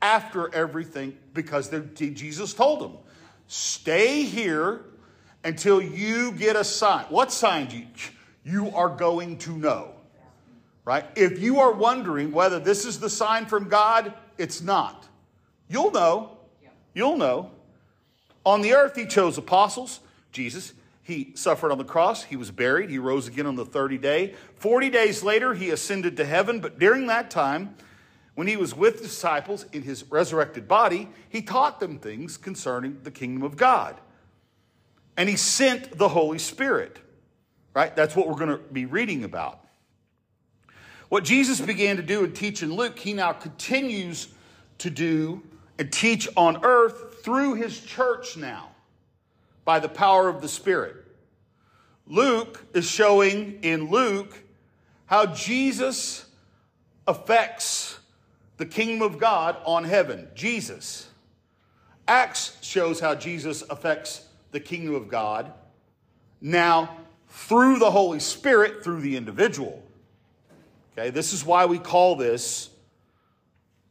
after 0.00 0.52
everything, 0.54 1.16
because 1.34 1.72
Jesus 1.94 2.54
told 2.54 2.80
them, 2.80 2.98
Stay 3.48 4.22
here 4.22 4.84
until 5.42 5.80
you 5.80 6.32
get 6.32 6.54
a 6.54 6.64
sign. 6.64 7.06
What 7.08 7.32
sign 7.32 7.70
you, 7.70 7.86
you 8.44 8.70
are 8.76 8.90
going 8.90 9.38
to 9.38 9.56
know? 9.56 9.92
Right? 10.84 11.04
If 11.16 11.38
you 11.40 11.60
are 11.60 11.72
wondering 11.72 12.32
whether 12.32 12.58
this 12.58 12.84
is 12.84 13.00
the 13.00 13.10
sign 13.10 13.46
from 13.46 13.68
God, 13.68 14.14
it's 14.36 14.60
not. 14.60 15.06
You'll 15.68 15.90
know. 15.90 16.38
You'll 16.94 17.16
know. 17.16 17.50
On 18.44 18.62
the 18.62 18.74
earth, 18.74 18.96
he 18.96 19.06
chose 19.06 19.36
apostles, 19.36 20.00
Jesus. 20.32 20.72
He 21.08 21.32
suffered 21.34 21.72
on 21.72 21.78
the 21.78 21.84
cross. 21.84 22.24
He 22.24 22.36
was 22.36 22.50
buried. 22.50 22.90
He 22.90 22.98
rose 22.98 23.28
again 23.28 23.46
on 23.46 23.56
the 23.56 23.64
30th 23.64 24.02
day. 24.02 24.34
40 24.56 24.90
days 24.90 25.22
later, 25.22 25.54
he 25.54 25.70
ascended 25.70 26.18
to 26.18 26.24
heaven. 26.26 26.60
But 26.60 26.78
during 26.78 27.06
that 27.06 27.30
time, 27.30 27.76
when 28.34 28.46
he 28.46 28.58
was 28.58 28.76
with 28.76 29.00
disciples 29.00 29.64
in 29.72 29.84
his 29.84 30.04
resurrected 30.10 30.68
body, 30.68 31.08
he 31.30 31.40
taught 31.40 31.80
them 31.80 31.98
things 31.98 32.36
concerning 32.36 32.98
the 33.04 33.10
kingdom 33.10 33.42
of 33.42 33.56
God. 33.56 33.98
And 35.16 35.30
he 35.30 35.36
sent 35.36 35.96
the 35.96 36.10
Holy 36.10 36.38
Spirit. 36.38 36.98
Right? 37.72 37.96
That's 37.96 38.14
what 38.14 38.28
we're 38.28 38.34
going 38.34 38.50
to 38.50 38.58
be 38.58 38.84
reading 38.84 39.24
about. 39.24 39.60
What 41.08 41.24
Jesus 41.24 41.58
began 41.58 41.96
to 41.96 42.02
do 42.02 42.22
and 42.22 42.36
teach 42.36 42.62
in 42.62 42.74
Luke, 42.74 42.98
he 42.98 43.14
now 43.14 43.32
continues 43.32 44.28
to 44.76 44.90
do 44.90 45.42
and 45.78 45.90
teach 45.90 46.28
on 46.36 46.62
earth 46.66 47.24
through 47.24 47.54
his 47.54 47.80
church 47.80 48.36
now 48.36 48.67
by 49.68 49.78
the 49.78 49.86
power 49.86 50.30
of 50.30 50.40
the 50.40 50.48
Spirit. 50.48 50.96
Luke 52.06 52.64
is 52.72 52.88
showing 52.88 53.62
in 53.62 53.90
Luke 53.90 54.34
how 55.04 55.26
Jesus 55.26 56.24
affects 57.06 57.98
the 58.56 58.64
kingdom 58.64 59.02
of 59.02 59.18
God 59.18 59.58
on 59.66 59.84
heaven. 59.84 60.28
Jesus. 60.34 61.10
Acts 62.08 62.56
shows 62.62 62.98
how 62.98 63.14
Jesus 63.14 63.60
affects 63.68 64.26
the 64.52 64.58
kingdom 64.58 64.94
of 64.94 65.06
God 65.06 65.52
now 66.40 66.96
through 67.28 67.78
the 67.78 67.90
Holy 67.90 68.20
Spirit, 68.20 68.82
through 68.82 69.02
the 69.02 69.16
individual. 69.16 69.82
Okay, 70.92 71.10
this 71.10 71.34
is 71.34 71.44
why 71.44 71.66
we 71.66 71.78
call 71.78 72.16
this 72.16 72.70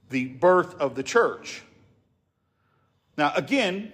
the 0.09 0.25
birth 0.25 0.73
of 0.79 0.95
the 0.95 1.03
church. 1.03 1.61
Now, 3.15 3.31
again, 3.35 3.93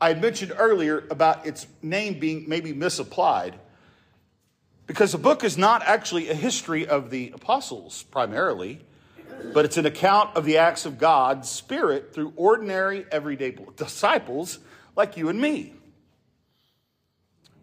I 0.00 0.14
mentioned 0.14 0.52
earlier 0.56 1.04
about 1.10 1.46
its 1.46 1.66
name 1.82 2.18
being 2.18 2.48
maybe 2.48 2.72
misapplied 2.72 3.58
because 4.86 5.12
the 5.12 5.18
book 5.18 5.42
is 5.42 5.56
not 5.56 5.82
actually 5.82 6.28
a 6.28 6.34
history 6.34 6.86
of 6.86 7.10
the 7.10 7.32
apostles 7.34 8.04
primarily, 8.04 8.80
but 9.52 9.64
it's 9.64 9.76
an 9.76 9.86
account 9.86 10.36
of 10.36 10.44
the 10.44 10.58
acts 10.58 10.86
of 10.86 10.98
God's 10.98 11.48
Spirit 11.48 12.14
through 12.14 12.32
ordinary, 12.36 13.04
everyday 13.10 13.56
disciples 13.76 14.58
like 14.94 15.16
you 15.16 15.28
and 15.28 15.40
me. 15.40 15.74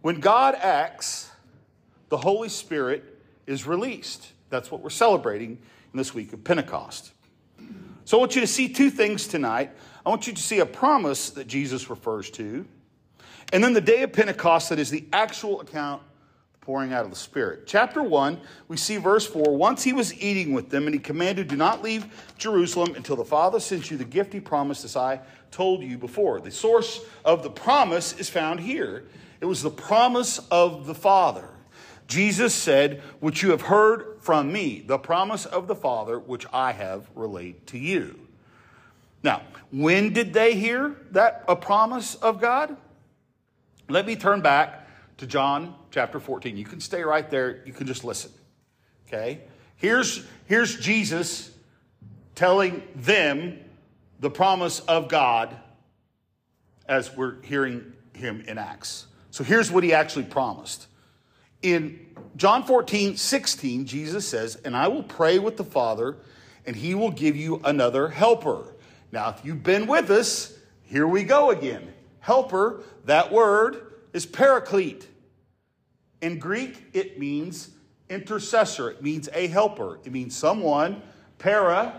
When 0.01 0.19
God 0.19 0.55
acts, 0.55 1.31
the 2.09 2.17
Holy 2.17 2.49
Spirit 2.49 3.03
is 3.47 3.65
released. 3.65 4.31
That's 4.49 4.69
what 4.69 4.81
we're 4.81 4.89
celebrating 4.89 5.59
in 5.93 5.97
this 5.97 6.13
week 6.13 6.33
of 6.33 6.43
Pentecost. 6.43 7.11
So 8.05 8.17
I 8.17 8.19
want 8.19 8.35
you 8.35 8.41
to 8.41 8.47
see 8.47 8.67
two 8.67 8.89
things 8.89 9.27
tonight. 9.27 9.71
I 10.05 10.09
want 10.09 10.27
you 10.27 10.33
to 10.33 10.41
see 10.41 10.59
a 10.59 10.65
promise 10.65 11.29
that 11.31 11.47
Jesus 11.47 11.89
refers 11.89 12.29
to, 12.31 12.65
and 13.51 13.63
then 13.63 13.73
the 13.73 13.81
day 13.81 14.03
of 14.03 14.11
Pentecost 14.11 14.69
that 14.69 14.79
is 14.79 14.89
the 14.89 15.05
actual 15.13 15.61
account 15.61 16.01
pouring 16.59 16.93
out 16.93 17.03
of 17.03 17.09
the 17.09 17.15
Spirit. 17.15 17.67
Chapter 17.67 18.01
1, 18.01 18.39
we 18.67 18.77
see 18.77 18.97
verse 18.97 19.27
4 19.27 19.55
Once 19.55 19.83
he 19.83 19.93
was 19.93 20.13
eating 20.21 20.53
with 20.53 20.69
them, 20.69 20.87
and 20.87 20.93
he 20.93 20.99
commanded, 20.99 21.47
Do 21.47 21.55
not 21.55 21.83
leave 21.83 22.05
Jerusalem 22.37 22.95
until 22.95 23.15
the 23.15 23.25
Father 23.25 23.59
sends 23.59 23.91
you 23.91 23.97
the 23.97 24.05
gift 24.05 24.33
he 24.33 24.39
promised, 24.39 24.83
as 24.83 24.95
I 24.95 25.19
told 25.51 25.83
you 25.83 25.97
before. 25.97 26.39
The 26.39 26.51
source 26.51 27.01
of 27.23 27.43
the 27.43 27.49
promise 27.49 28.13
is 28.13 28.29
found 28.29 28.59
here. 28.59 29.05
It 29.39 29.45
was 29.45 29.61
the 29.61 29.69
promise 29.69 30.39
of 30.49 30.85
the 30.85 30.95
Father. 30.95 31.49
Jesus 32.07 32.53
said, 32.53 33.01
Which 33.19 33.43
you 33.43 33.51
have 33.51 33.63
heard 33.63 34.17
from 34.21 34.51
me, 34.51 34.83
the 34.85 34.97
promise 34.97 35.45
of 35.45 35.67
the 35.67 35.75
Father, 35.75 36.17
which 36.17 36.45
I 36.51 36.71
have 36.71 37.09
relayed 37.15 37.67
to 37.67 37.77
you. 37.77 38.22
Now, 39.23 39.41
when 39.71 40.13
did 40.13 40.33
they 40.33 40.55
hear 40.55 40.95
that 41.11 41.45
a 41.47 41.55
promise 41.55 42.15
of 42.15 42.41
God? 42.41 42.75
Let 43.89 44.05
me 44.05 44.15
turn 44.15 44.41
back 44.41 44.87
to 45.17 45.25
John 45.25 45.75
chapter 45.91 46.19
14. 46.19 46.57
You 46.57 46.65
can 46.65 46.81
stay 46.81 47.03
right 47.03 47.29
there, 47.29 47.63
you 47.65 47.73
can 47.73 47.87
just 47.87 48.03
listen. 48.03 48.31
Okay? 49.07 49.41
Here's, 49.77 50.25
here's 50.45 50.77
Jesus 50.77 51.51
telling 52.35 52.83
them 52.95 53.59
the 54.19 54.29
promise 54.29 54.79
of 54.81 55.07
God 55.07 55.55
as 56.87 57.15
we're 57.15 57.41
hearing 57.41 57.93
him 58.13 58.43
in 58.47 58.57
Acts. 58.57 59.07
So 59.31 59.43
here's 59.43 59.71
what 59.71 59.83
he 59.83 59.93
actually 59.93 60.25
promised. 60.25 60.87
In 61.61 62.07
John 62.35 62.63
14, 62.63 63.17
16, 63.17 63.85
Jesus 63.85 64.27
says, 64.27 64.55
And 64.57 64.75
I 64.75 64.87
will 64.87 65.03
pray 65.03 65.39
with 65.39 65.57
the 65.57 65.63
Father, 65.63 66.17
and 66.65 66.75
he 66.75 66.93
will 66.93 67.11
give 67.11 67.35
you 67.35 67.61
another 67.63 68.09
helper 68.09 68.72
now, 69.13 69.29
if 69.29 69.45
you've 69.45 69.61
been 69.61 69.85
with 69.85 70.09
us, 70.09 70.57
here 70.81 71.07
we 71.07 71.23
go 71.23 71.51
again. 71.51 71.93
Helper, 72.19 72.81
that 73.05 73.31
word 73.31 73.93
is 74.11 74.25
paraclete. 74.25 75.07
In 76.19 76.39
Greek, 76.39 76.83
it 76.93 77.19
means 77.19 77.69
intercessor, 78.09 78.89
it 78.89 79.03
means 79.03 79.29
a 79.35 79.45
helper, 79.45 79.99
it 80.03 80.11
means 80.11 80.35
someone, 80.35 81.03
para, 81.37 81.93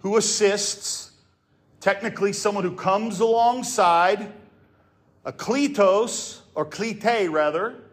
who 0.00 0.16
assists, 0.16 1.12
technically, 1.78 2.32
someone 2.32 2.64
who 2.64 2.74
comes 2.74 3.20
alongside. 3.20 4.32
A 5.24 5.32
kletos, 5.32 6.40
or 6.56 6.66
klete 6.66 7.30
rather, 7.30 7.84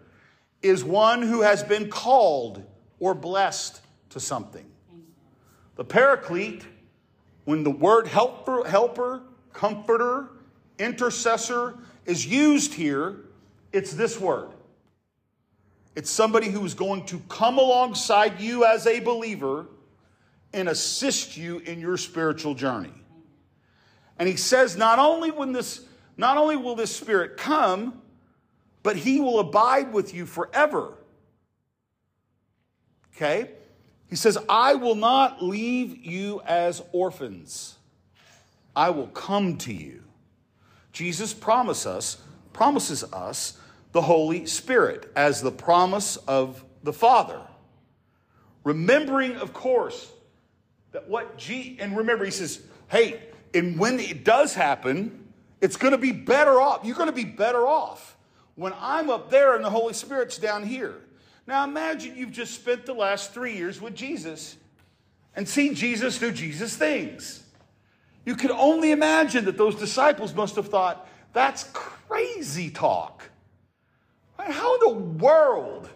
is 0.63 0.83
one 0.83 1.21
who 1.21 1.43
has 1.43 1.61
been 1.61 1.87
called 1.87 2.63
or 2.99 3.13
blessed 3.13 3.79
to 4.09 4.19
something. 4.19 4.65
The 5.75 5.83
paraclete 5.83 6.63
when 7.45 7.63
the 7.63 7.71
word 7.71 8.07
helper, 8.07 8.67
helper, 8.67 9.21
comforter, 9.53 10.29
intercessor 10.77 11.77
is 12.05 12.25
used 12.25 12.73
here, 12.73 13.17
it's 13.71 13.93
this 13.93 14.19
word. 14.19 14.49
It's 15.95 16.09
somebody 16.09 16.49
who 16.49 16.65
is 16.65 16.73
going 16.73 17.05
to 17.05 17.19
come 17.29 17.57
alongside 17.57 18.41
you 18.41 18.65
as 18.65 18.85
a 18.85 18.99
believer 18.99 19.67
and 20.53 20.67
assist 20.67 21.37
you 21.37 21.59
in 21.59 21.79
your 21.79 21.97
spiritual 21.97 22.53
journey. 22.53 22.93
And 24.19 24.27
he 24.27 24.35
says 24.35 24.75
not 24.75 24.99
only 24.99 25.31
when 25.31 25.51
this 25.51 25.81
not 26.17 26.37
only 26.37 26.55
will 26.55 26.75
this 26.75 26.95
spirit 26.95 27.35
come, 27.35 28.01
but 28.83 28.95
he 28.95 29.19
will 29.19 29.39
abide 29.39 29.91
with 29.91 30.13
you 30.13 30.25
forever. 30.25 30.93
Okay? 33.15 33.51
He 34.09 34.15
says, 34.15 34.37
I 34.47 34.75
will 34.75 34.95
not 34.95 35.43
leave 35.43 36.05
you 36.05 36.41
as 36.45 36.81
orphans. 36.91 37.75
I 38.75 38.89
will 38.91 39.07
come 39.07 39.57
to 39.59 39.73
you. 39.73 40.03
Jesus 40.91 41.33
promise 41.33 41.85
us, 41.85 42.17
promises 42.53 43.03
us 43.11 43.57
the 43.91 44.01
Holy 44.01 44.45
Spirit 44.45 45.11
as 45.15 45.41
the 45.41 45.51
promise 45.51 46.17
of 46.17 46.63
the 46.83 46.93
Father. 46.93 47.41
Remembering, 48.63 49.35
of 49.37 49.53
course, 49.53 50.11
that 50.91 51.09
what 51.09 51.37
G 51.37 51.77
and 51.79 51.97
remember, 51.97 52.25
he 52.25 52.31
says, 52.31 52.61
hey, 52.87 53.21
and 53.53 53.79
when 53.79 53.99
it 53.99 54.23
does 54.23 54.53
happen, 54.53 55.25
it's 55.61 55.77
going 55.77 55.91
to 55.91 55.97
be 55.97 56.11
better 56.11 56.61
off. 56.61 56.81
You're 56.83 56.95
going 56.95 57.09
to 57.09 57.13
be 57.13 57.25
better 57.25 57.65
off 57.65 58.17
when 58.55 58.73
I'm 58.77 59.09
up 59.09 59.29
there 59.29 59.55
and 59.55 59.63
the 59.63 59.69
Holy 59.69 59.93
Spirit's 59.93 60.37
down 60.37 60.63
here. 60.63 60.95
Now 61.47 61.63
imagine 61.63 62.15
you've 62.17 62.31
just 62.31 62.55
spent 62.55 62.85
the 62.85 62.93
last 62.93 63.33
three 63.33 63.55
years 63.55 63.79
with 63.79 63.95
Jesus 63.95 64.57
and 65.35 65.47
seen 65.47 65.75
Jesus 65.75 66.17
do 66.17 66.31
Jesus 66.31 66.75
things. 66.75 67.43
You 68.25 68.35
could 68.35 68.51
only 68.51 68.91
imagine 68.91 69.45
that 69.45 69.57
those 69.57 69.75
disciples 69.75 70.33
must 70.33 70.55
have 70.55 70.69
thought, 70.69 71.07
that's 71.33 71.65
crazy 71.73 72.71
talk. 72.71 73.29
How 74.39 74.75
in 74.75 74.79
the 74.81 74.99
world 75.23 75.89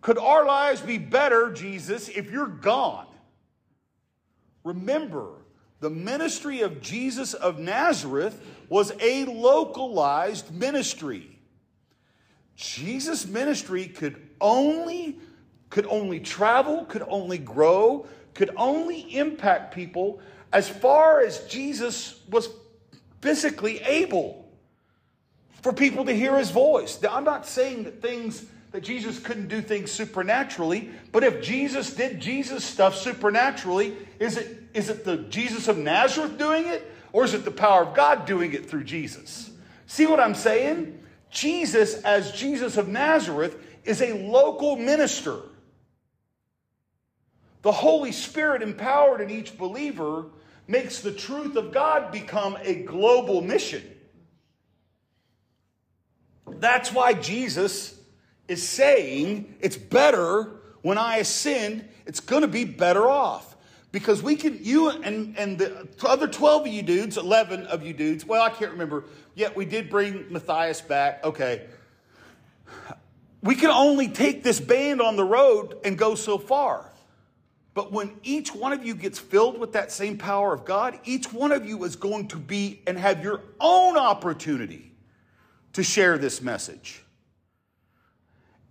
could 0.00 0.18
our 0.18 0.44
lives 0.44 0.80
be 0.80 0.98
better, 0.98 1.52
Jesus, 1.52 2.08
if 2.08 2.30
you're 2.30 2.46
gone? 2.46 3.06
Remember, 4.64 5.28
the 5.80 5.90
ministry 5.90 6.60
of 6.60 6.80
Jesus 6.80 7.34
of 7.34 7.58
Nazareth 7.58 8.40
was 8.68 8.92
a 9.00 9.24
localized 9.24 10.52
ministry. 10.54 11.38
Jesus' 12.56 13.26
ministry 13.26 13.86
could 13.86 14.20
only 14.40 15.18
could 15.70 15.86
only 15.86 16.20
travel, 16.20 16.84
could 16.84 17.02
only 17.08 17.38
grow, 17.38 18.06
could 18.34 18.50
only 18.56 19.00
impact 19.16 19.74
people 19.74 20.20
as 20.52 20.68
far 20.68 21.20
as 21.20 21.46
Jesus 21.46 22.20
was 22.28 22.50
physically 23.22 23.80
able 23.80 24.46
for 25.62 25.72
people 25.72 26.04
to 26.04 26.12
hear 26.12 26.36
his 26.36 26.50
voice. 26.50 27.00
Now, 27.00 27.14
I'm 27.14 27.24
not 27.24 27.46
saying 27.46 27.84
that 27.84 28.02
things 28.02 28.44
that 28.72 28.82
Jesus 28.82 29.18
couldn't 29.18 29.48
do 29.48 29.62
things 29.62 29.90
supernaturally, 29.90 30.90
but 31.10 31.24
if 31.24 31.42
Jesus 31.42 31.94
did 31.94 32.20
Jesus 32.20 32.64
stuff 32.64 32.96
supernaturally, 32.96 33.96
is 34.18 34.36
it 34.36 34.58
is 34.74 34.88
it 34.88 35.04
the 35.04 35.18
Jesus 35.18 35.68
of 35.68 35.78
Nazareth 35.78 36.38
doing 36.38 36.66
it 36.66 36.90
or 37.12 37.24
is 37.24 37.34
it 37.34 37.44
the 37.44 37.50
power 37.50 37.82
of 37.82 37.94
God 37.94 38.26
doing 38.26 38.52
it 38.52 38.68
through 38.68 38.84
Jesus? 38.84 39.50
See 39.86 40.06
what 40.06 40.20
I'm 40.20 40.34
saying? 40.34 41.01
Jesus 41.32 41.94
as 42.02 42.30
Jesus 42.30 42.76
of 42.76 42.86
Nazareth 42.86 43.56
is 43.84 44.00
a 44.00 44.12
local 44.12 44.76
minister. 44.76 45.40
The 47.62 47.72
Holy 47.72 48.12
Spirit 48.12 48.62
empowered 48.62 49.20
in 49.20 49.30
each 49.30 49.56
believer 49.56 50.26
makes 50.68 51.00
the 51.00 51.12
truth 51.12 51.56
of 51.56 51.72
God 51.72 52.12
become 52.12 52.56
a 52.60 52.82
global 52.82 53.40
mission. 53.40 53.82
That's 56.46 56.92
why 56.92 57.14
Jesus 57.14 57.98
is 58.46 58.66
saying 58.66 59.56
it's 59.60 59.76
better 59.76 60.60
when 60.82 60.98
I 60.98 61.16
ascend, 61.18 61.88
it's 62.06 62.20
going 62.20 62.42
to 62.42 62.48
be 62.48 62.64
better 62.64 63.08
off. 63.08 63.51
Because 63.92 64.22
we 64.22 64.36
can, 64.36 64.58
you 64.64 64.88
and, 64.88 65.36
and 65.38 65.58
the 65.58 65.86
other 66.02 66.26
12 66.26 66.62
of 66.62 66.68
you 66.68 66.82
dudes, 66.82 67.18
11 67.18 67.66
of 67.66 67.84
you 67.84 67.92
dudes, 67.92 68.24
well, 68.24 68.42
I 68.42 68.48
can't 68.48 68.72
remember. 68.72 69.04
Yet 69.34 69.54
we 69.54 69.66
did 69.66 69.90
bring 69.90 70.32
Matthias 70.32 70.80
back. 70.80 71.22
Okay. 71.22 71.66
We 73.42 73.54
can 73.54 73.70
only 73.70 74.08
take 74.08 74.42
this 74.42 74.60
band 74.60 75.02
on 75.02 75.16
the 75.16 75.24
road 75.24 75.76
and 75.84 75.98
go 75.98 76.14
so 76.14 76.38
far. 76.38 76.90
But 77.74 77.92
when 77.92 78.16
each 78.22 78.54
one 78.54 78.72
of 78.72 78.84
you 78.84 78.94
gets 78.94 79.18
filled 79.18 79.58
with 79.58 79.72
that 79.72 79.92
same 79.92 80.16
power 80.16 80.54
of 80.54 80.64
God, 80.64 80.98
each 81.04 81.32
one 81.32 81.52
of 81.52 81.66
you 81.66 81.84
is 81.84 81.96
going 81.96 82.28
to 82.28 82.36
be 82.36 82.82
and 82.86 82.98
have 82.98 83.22
your 83.22 83.40
own 83.60 83.96
opportunity 83.96 84.92
to 85.74 85.82
share 85.82 86.18
this 86.18 86.40
message. 86.40 87.02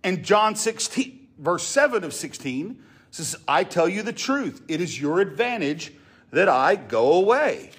And 0.04 0.24
John 0.24 0.56
16, 0.56 1.28
verse 1.38 1.64
7 1.64 2.02
of 2.02 2.12
16 2.12 2.82
says, 3.12 3.36
I 3.46 3.64
tell 3.64 3.88
you 3.88 4.02
the 4.02 4.12
truth. 4.12 4.62
It 4.68 4.80
is 4.80 5.00
your 5.00 5.20
advantage 5.20 5.92
that 6.32 6.48
I 6.48 6.76
go 6.76 7.12
away. 7.12 7.70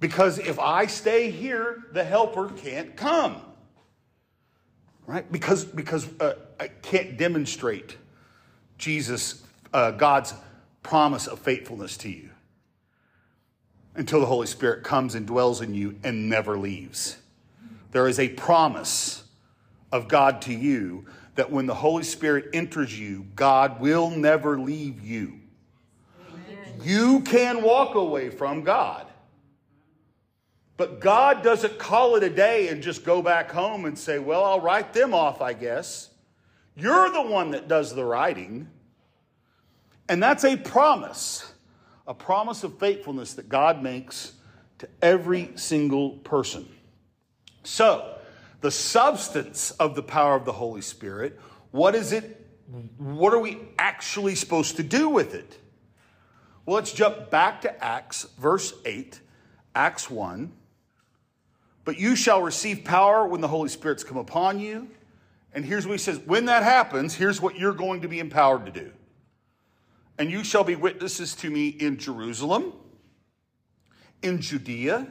Because 0.00 0.38
if 0.38 0.58
I 0.58 0.86
stay 0.86 1.30
here, 1.30 1.84
the 1.92 2.02
helper 2.02 2.48
can't 2.48 2.96
come. 2.96 3.40
Right? 5.06 5.30
Because, 5.30 5.64
because 5.64 6.08
uh, 6.20 6.34
I 6.58 6.68
can't 6.68 7.16
demonstrate 7.16 7.96
Jesus, 8.78 9.44
uh, 9.72 9.92
God's 9.92 10.34
promise 10.82 11.26
of 11.26 11.38
faithfulness 11.38 11.96
to 11.98 12.08
you 12.08 12.30
until 13.94 14.20
the 14.20 14.26
Holy 14.26 14.46
Spirit 14.46 14.82
comes 14.82 15.14
and 15.14 15.26
dwells 15.26 15.60
in 15.60 15.74
you 15.74 15.98
and 16.02 16.28
never 16.28 16.58
leaves. 16.58 17.18
There 17.90 18.08
is 18.08 18.18
a 18.18 18.30
promise 18.30 19.24
of 19.92 20.08
God 20.08 20.40
to 20.42 20.54
you 20.54 21.04
that 21.34 21.50
when 21.50 21.66
the 21.66 21.74
Holy 21.74 22.04
Spirit 22.04 22.50
enters 22.52 22.98
you, 22.98 23.26
God 23.34 23.80
will 23.80 24.10
never 24.10 24.58
leave 24.58 25.02
you. 25.02 25.40
Amen. 26.28 26.80
You 26.82 27.20
can 27.20 27.62
walk 27.62 27.94
away 27.94 28.30
from 28.30 28.62
God. 28.62 29.06
But 30.76 31.00
God 31.00 31.42
doesn't 31.42 31.78
call 31.78 32.16
it 32.16 32.22
a 32.22 32.30
day 32.30 32.68
and 32.68 32.82
just 32.82 33.04
go 33.04 33.22
back 33.22 33.50
home 33.52 33.84
and 33.84 33.98
say, 33.98 34.18
Well, 34.18 34.42
I'll 34.42 34.60
write 34.60 34.92
them 34.92 35.14
off, 35.14 35.40
I 35.40 35.52
guess. 35.52 36.10
You're 36.74 37.10
the 37.12 37.22
one 37.22 37.52
that 37.52 37.68
does 37.68 37.94
the 37.94 38.04
writing. 38.04 38.68
And 40.08 40.22
that's 40.22 40.44
a 40.44 40.56
promise, 40.56 41.52
a 42.06 42.14
promise 42.14 42.64
of 42.64 42.78
faithfulness 42.78 43.34
that 43.34 43.48
God 43.48 43.82
makes 43.82 44.32
to 44.78 44.88
every 45.00 45.52
single 45.54 46.10
person. 46.18 46.68
So, 47.62 48.11
the 48.62 48.70
substance 48.70 49.72
of 49.72 49.94
the 49.94 50.02
power 50.02 50.34
of 50.34 50.46
the 50.46 50.52
Holy 50.52 50.80
Spirit. 50.80 51.38
What 51.72 51.94
is 51.94 52.12
it? 52.12 52.46
What 52.96 53.34
are 53.34 53.38
we 53.40 53.58
actually 53.78 54.34
supposed 54.36 54.76
to 54.76 54.82
do 54.82 55.08
with 55.08 55.34
it? 55.34 55.58
Well, 56.64 56.76
let's 56.76 56.92
jump 56.92 57.28
back 57.28 57.60
to 57.62 57.84
Acts, 57.84 58.22
verse 58.38 58.72
8, 58.86 59.20
Acts 59.74 60.08
1. 60.08 60.52
But 61.84 61.98
you 61.98 62.14
shall 62.14 62.40
receive 62.40 62.84
power 62.84 63.26
when 63.26 63.40
the 63.40 63.48
Holy 63.48 63.68
Spirit's 63.68 64.04
come 64.04 64.16
upon 64.16 64.60
you. 64.60 64.88
And 65.52 65.64
here's 65.64 65.86
what 65.86 65.94
he 65.94 65.98
says 65.98 66.20
when 66.20 66.46
that 66.46 66.62
happens, 66.62 67.14
here's 67.14 67.40
what 67.40 67.58
you're 67.58 67.74
going 67.74 68.00
to 68.02 68.08
be 68.08 68.20
empowered 68.20 68.64
to 68.66 68.72
do. 68.72 68.92
And 70.18 70.30
you 70.30 70.44
shall 70.44 70.62
be 70.62 70.76
witnesses 70.76 71.34
to 71.36 71.50
me 71.50 71.68
in 71.68 71.98
Jerusalem, 71.98 72.72
in 74.22 74.40
Judea, 74.40 75.08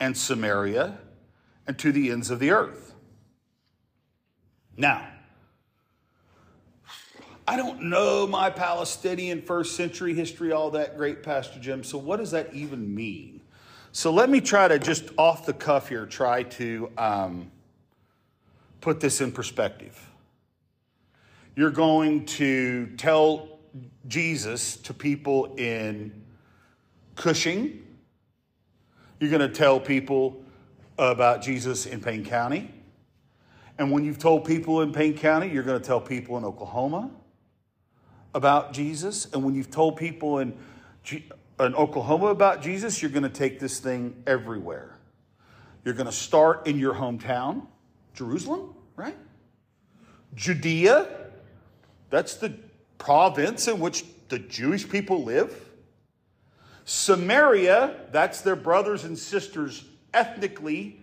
and 0.00 0.16
Samaria 0.16 0.98
and 1.66 1.78
to 1.78 1.92
the 1.92 2.10
ends 2.10 2.30
of 2.30 2.38
the 2.38 2.50
earth. 2.50 2.94
Now, 4.76 5.06
I 7.46 7.56
don't 7.56 7.84
know 7.84 8.26
my 8.26 8.50
Palestinian 8.50 9.42
first 9.42 9.76
century 9.76 10.14
history 10.14 10.52
all 10.52 10.70
that 10.70 10.96
great, 10.96 11.22
Pastor 11.22 11.60
Jim. 11.60 11.84
So, 11.84 11.98
what 11.98 12.18
does 12.18 12.30
that 12.30 12.52
even 12.54 12.94
mean? 12.94 13.42
So, 13.92 14.10
let 14.10 14.30
me 14.30 14.40
try 14.40 14.66
to 14.66 14.78
just 14.78 15.10
off 15.18 15.46
the 15.46 15.52
cuff 15.52 15.88
here 15.88 16.06
try 16.06 16.44
to 16.44 16.90
um, 16.96 17.50
put 18.80 19.00
this 19.00 19.20
in 19.20 19.30
perspective. 19.30 20.10
You're 21.54 21.70
going 21.70 22.24
to 22.26 22.88
tell 22.96 23.60
Jesus 24.08 24.76
to 24.78 24.94
people 24.94 25.54
in 25.56 26.22
Cushing, 27.14 27.86
you're 29.20 29.30
going 29.30 29.40
to 29.40 29.48
tell 29.48 29.78
people 29.78 30.43
about 30.98 31.42
Jesus 31.42 31.86
in 31.86 32.00
Payne 32.00 32.24
County. 32.24 32.72
And 33.78 33.90
when 33.90 34.04
you've 34.04 34.18
told 34.18 34.44
people 34.44 34.82
in 34.82 34.92
Payne 34.92 35.16
County, 35.16 35.48
you're 35.48 35.64
going 35.64 35.80
to 35.80 35.84
tell 35.84 36.00
people 36.00 36.38
in 36.38 36.44
Oklahoma 36.44 37.10
about 38.34 38.72
Jesus. 38.72 39.26
And 39.32 39.44
when 39.44 39.54
you've 39.54 39.70
told 39.70 39.96
people 39.96 40.38
in, 40.38 40.56
in 41.10 41.74
Oklahoma 41.74 42.26
about 42.26 42.62
Jesus, 42.62 43.02
you're 43.02 43.10
going 43.10 43.24
to 43.24 43.28
take 43.28 43.58
this 43.58 43.80
thing 43.80 44.22
everywhere. 44.26 44.98
You're 45.84 45.94
going 45.94 46.06
to 46.06 46.12
start 46.12 46.66
in 46.66 46.78
your 46.78 46.94
hometown, 46.94 47.66
Jerusalem, 48.14 48.74
right? 48.96 49.16
Judea, 50.34 51.08
that's 52.10 52.36
the 52.36 52.54
province 52.98 53.68
in 53.68 53.80
which 53.80 54.04
the 54.28 54.38
Jewish 54.38 54.88
people 54.88 55.24
live. 55.24 55.70
Samaria, 56.84 57.96
that's 58.12 58.40
their 58.40 58.56
brothers 58.56 59.04
and 59.04 59.18
sisters 59.18 59.84
ethnically, 60.14 61.00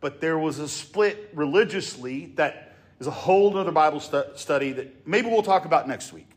but 0.00 0.20
there 0.20 0.38
was 0.38 0.58
a 0.58 0.68
split 0.68 1.30
religiously 1.34 2.26
that 2.36 2.74
is 3.00 3.06
a 3.06 3.10
whole 3.10 3.56
other 3.56 3.72
Bible 3.72 4.00
stu- 4.00 4.24
study 4.36 4.72
that 4.72 5.06
maybe 5.06 5.28
we'll 5.28 5.42
talk 5.42 5.64
about 5.64 5.88
next 5.88 6.12
week. 6.12 6.28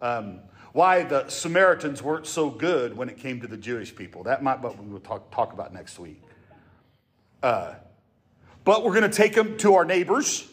Um, 0.00 0.40
why 0.72 1.04
the 1.04 1.26
Samaritans 1.28 2.02
weren't 2.02 2.26
so 2.26 2.50
good 2.50 2.96
when 2.96 3.08
it 3.08 3.16
came 3.16 3.40
to 3.40 3.46
the 3.46 3.56
Jewish 3.56 3.96
people. 3.96 4.24
That 4.24 4.42
might 4.42 4.60
what 4.60 4.78
we 4.78 4.92
will 4.92 5.00
talk, 5.00 5.30
talk 5.30 5.54
about 5.54 5.72
next 5.72 5.98
week. 5.98 6.22
Uh, 7.42 7.74
but 8.64 8.84
we're 8.84 8.92
going 8.92 9.10
to 9.10 9.16
take 9.16 9.34
them 9.34 9.56
to 9.58 9.74
our 9.76 9.84
neighbors, 9.84 10.46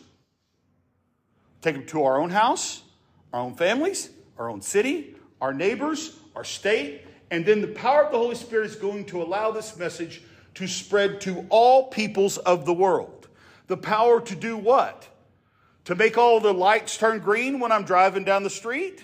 take 1.61 1.75
them 1.75 1.85
to 1.87 2.03
our 2.03 2.21
own 2.21 2.29
house, 2.29 2.83
our 3.33 3.41
own 3.41 3.55
families, 3.55 4.11
our 4.37 4.49
own 4.49 4.61
city, 4.61 5.15
our 5.41 5.53
neighbors, 5.53 6.15
our 6.35 6.45
state, 6.45 7.01
and 7.31 7.45
then 7.45 7.61
the 7.61 7.67
power 7.67 8.03
of 8.03 8.11
the 8.11 8.17
Holy 8.17 8.35
Spirit 8.35 8.67
is 8.67 8.75
going 8.75 9.05
to 9.05 9.21
allow 9.21 9.51
this 9.51 9.75
message 9.75 10.21
to 10.55 10.67
spread 10.67 11.21
to 11.21 11.45
all 11.49 11.87
peoples 11.87 12.37
of 12.37 12.65
the 12.65 12.73
world. 12.73 13.27
The 13.67 13.77
power 13.77 14.21
to 14.21 14.35
do 14.35 14.57
what? 14.57 15.07
To 15.85 15.95
make 15.95 16.17
all 16.17 16.39
the 16.39 16.53
lights 16.53 16.97
turn 16.97 17.19
green 17.19 17.59
when 17.59 17.71
I'm 17.71 17.83
driving 17.83 18.23
down 18.23 18.43
the 18.43 18.49
street? 18.49 19.03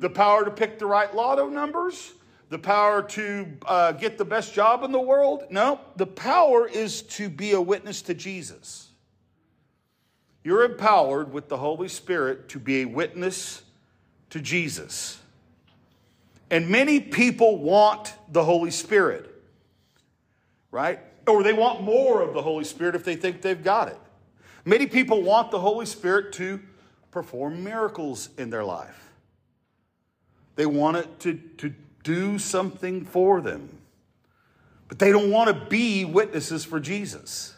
The 0.00 0.10
power 0.10 0.44
to 0.44 0.50
pick 0.50 0.78
the 0.78 0.86
right 0.86 1.14
lotto 1.14 1.48
numbers? 1.48 2.12
The 2.50 2.58
power 2.58 3.02
to 3.02 3.46
uh, 3.66 3.92
get 3.92 4.18
the 4.18 4.24
best 4.24 4.54
job 4.54 4.84
in 4.84 4.92
the 4.92 5.00
world? 5.00 5.44
No, 5.50 5.80
the 5.96 6.06
power 6.06 6.68
is 6.68 7.02
to 7.02 7.28
be 7.28 7.52
a 7.52 7.60
witness 7.60 8.02
to 8.02 8.14
Jesus. 8.14 8.88
You're 10.44 10.64
empowered 10.64 11.32
with 11.32 11.48
the 11.48 11.56
Holy 11.56 11.88
Spirit 11.88 12.50
to 12.50 12.58
be 12.58 12.82
a 12.82 12.84
witness 12.84 13.62
to 14.30 14.40
Jesus. 14.40 15.18
And 16.50 16.68
many 16.68 17.00
people 17.00 17.58
want 17.58 18.14
the 18.30 18.44
Holy 18.44 18.70
Spirit, 18.70 19.33
right? 20.74 20.98
Or 21.28 21.44
they 21.44 21.52
want 21.52 21.82
more 21.82 22.20
of 22.20 22.34
the 22.34 22.42
Holy 22.42 22.64
Spirit 22.64 22.96
if 22.96 23.04
they 23.04 23.14
think 23.14 23.40
they've 23.42 23.62
got 23.62 23.88
it. 23.88 23.98
Many 24.64 24.86
people 24.86 25.22
want 25.22 25.52
the 25.52 25.60
Holy 25.60 25.86
Spirit 25.86 26.32
to 26.34 26.60
perform 27.12 27.62
miracles 27.62 28.28
in 28.36 28.50
their 28.50 28.64
life. 28.64 29.12
They 30.56 30.66
want 30.66 30.96
it 30.96 31.20
to, 31.20 31.34
to 31.58 31.72
do 32.02 32.40
something 32.40 33.04
for 33.04 33.40
them. 33.40 33.68
But 34.88 34.98
they 34.98 35.12
don't 35.12 35.30
want 35.30 35.48
to 35.48 35.66
be 35.66 36.04
witnesses 36.04 36.64
for 36.64 36.80
Jesus. 36.80 37.54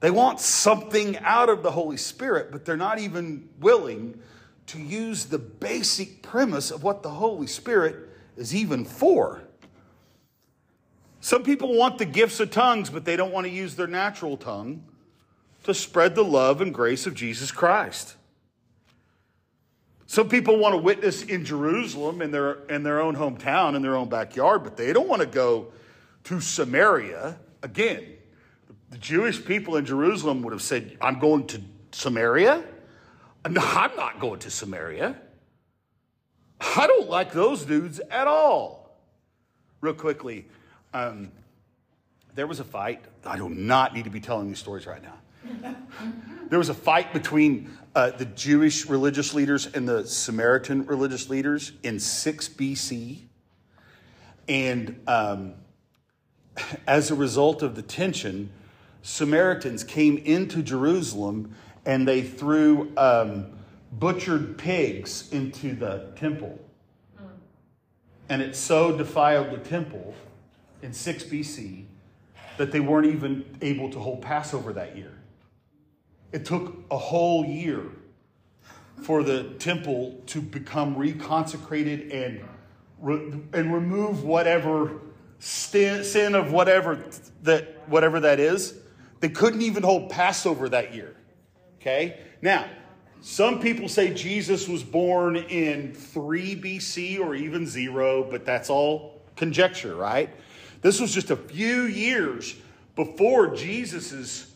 They 0.00 0.10
want 0.10 0.40
something 0.40 1.18
out 1.18 1.50
of 1.50 1.62
the 1.62 1.70
Holy 1.70 1.96
Spirit, 1.98 2.50
but 2.50 2.64
they're 2.64 2.76
not 2.76 2.98
even 2.98 3.48
willing 3.60 4.20
to 4.68 4.78
use 4.78 5.26
the 5.26 5.38
basic 5.38 6.22
premise 6.22 6.70
of 6.70 6.82
what 6.82 7.02
the 7.02 7.10
Holy 7.10 7.46
Spirit 7.46 8.08
is 8.36 8.54
even 8.54 8.86
for. 8.86 9.43
Some 11.24 11.42
people 11.42 11.74
want 11.74 11.96
the 11.96 12.04
gifts 12.04 12.38
of 12.40 12.50
tongues, 12.50 12.90
but 12.90 13.06
they 13.06 13.16
don't 13.16 13.32
want 13.32 13.46
to 13.46 13.50
use 13.50 13.76
their 13.76 13.86
natural 13.86 14.36
tongue 14.36 14.84
to 15.62 15.72
spread 15.72 16.14
the 16.14 16.22
love 16.22 16.60
and 16.60 16.74
grace 16.74 17.06
of 17.06 17.14
Jesus 17.14 17.50
Christ. 17.50 18.16
Some 20.04 20.28
people 20.28 20.58
want 20.58 20.74
to 20.74 20.76
witness 20.76 21.22
in 21.22 21.46
Jerusalem 21.46 22.20
in 22.20 22.30
their, 22.30 22.56
in 22.66 22.82
their 22.82 23.00
own 23.00 23.16
hometown, 23.16 23.74
in 23.74 23.80
their 23.80 23.96
own 23.96 24.10
backyard, 24.10 24.64
but 24.64 24.76
they 24.76 24.92
don't 24.92 25.08
want 25.08 25.22
to 25.22 25.26
go 25.26 25.72
to 26.24 26.42
Samaria. 26.42 27.38
Again, 27.62 28.04
the 28.90 28.98
Jewish 28.98 29.42
people 29.42 29.76
in 29.76 29.86
Jerusalem 29.86 30.42
would 30.42 30.52
have 30.52 30.60
said, 30.60 30.94
I'm 31.00 31.20
going 31.20 31.46
to 31.46 31.62
Samaria. 31.92 32.62
No, 33.48 33.62
I'm 33.64 33.96
not 33.96 34.20
going 34.20 34.40
to 34.40 34.50
Samaria. 34.50 35.16
I 36.60 36.86
don't 36.86 37.08
like 37.08 37.32
those 37.32 37.64
dudes 37.64 37.98
at 38.10 38.26
all. 38.26 39.00
Real 39.80 39.94
quickly, 39.94 40.48
um, 40.94 41.32
there 42.34 42.46
was 42.46 42.60
a 42.60 42.64
fight. 42.64 43.04
I 43.26 43.36
do 43.36 43.48
not 43.48 43.94
need 43.94 44.04
to 44.04 44.10
be 44.10 44.20
telling 44.20 44.48
these 44.48 44.58
stories 44.58 44.86
right 44.86 45.02
now. 45.02 45.74
there 46.48 46.58
was 46.58 46.70
a 46.70 46.74
fight 46.74 47.12
between 47.12 47.76
uh, 47.94 48.10
the 48.12 48.24
Jewish 48.24 48.86
religious 48.86 49.34
leaders 49.34 49.66
and 49.66 49.86
the 49.86 50.06
Samaritan 50.06 50.86
religious 50.86 51.28
leaders 51.28 51.72
in 51.82 52.00
6 52.00 52.48
BC. 52.50 53.18
And 54.48 55.00
um, 55.06 55.54
as 56.86 57.10
a 57.10 57.14
result 57.14 57.62
of 57.62 57.74
the 57.74 57.82
tension, 57.82 58.50
Samaritans 59.02 59.84
came 59.84 60.16
into 60.18 60.62
Jerusalem 60.62 61.54
and 61.84 62.08
they 62.08 62.22
threw 62.22 62.92
um, 62.96 63.46
butchered 63.92 64.56
pigs 64.56 65.30
into 65.32 65.74
the 65.74 66.12
temple. 66.16 66.58
And 68.28 68.40
it 68.40 68.56
so 68.56 68.96
defiled 68.96 69.50
the 69.50 69.58
temple 69.58 70.14
in 70.84 70.92
6 70.92 71.24
BC 71.24 71.86
that 72.58 72.70
they 72.70 72.78
weren't 72.78 73.06
even 73.06 73.56
able 73.62 73.90
to 73.90 73.98
hold 73.98 74.20
Passover 74.20 74.72
that 74.74 74.96
year. 74.96 75.18
It 76.30 76.44
took 76.44 76.84
a 76.90 76.98
whole 76.98 77.44
year 77.44 77.86
for 79.02 79.22
the 79.22 79.44
temple 79.58 80.20
to 80.26 80.40
become 80.40 80.94
reconsecrated 80.94 82.14
and, 82.14 82.44
re- 83.00 83.40
and 83.52 83.72
remove 83.72 84.24
whatever 84.24 85.00
sin 85.38 86.34
of 86.34 86.52
whatever 86.52 87.02
that, 87.42 87.88
whatever 87.88 88.20
that 88.20 88.38
is. 88.38 88.74
They 89.20 89.30
couldn't 89.30 89.62
even 89.62 89.82
hold 89.82 90.10
Passover 90.10 90.68
that 90.68 90.94
year. 90.94 91.16
Okay? 91.80 92.20
Now, 92.42 92.66
some 93.22 93.58
people 93.58 93.88
say 93.88 94.12
Jesus 94.12 94.68
was 94.68 94.82
born 94.82 95.36
in 95.36 95.94
3 95.94 96.56
BC 96.56 97.18
or 97.18 97.34
even 97.34 97.66
0, 97.66 98.24
but 98.30 98.44
that's 98.44 98.68
all 98.68 99.22
conjecture, 99.34 99.94
right? 99.94 100.30
This 100.84 101.00
was 101.00 101.14
just 101.14 101.30
a 101.30 101.36
few 101.36 101.84
years 101.84 102.54
before 102.94 103.56
Jesus's 103.56 104.52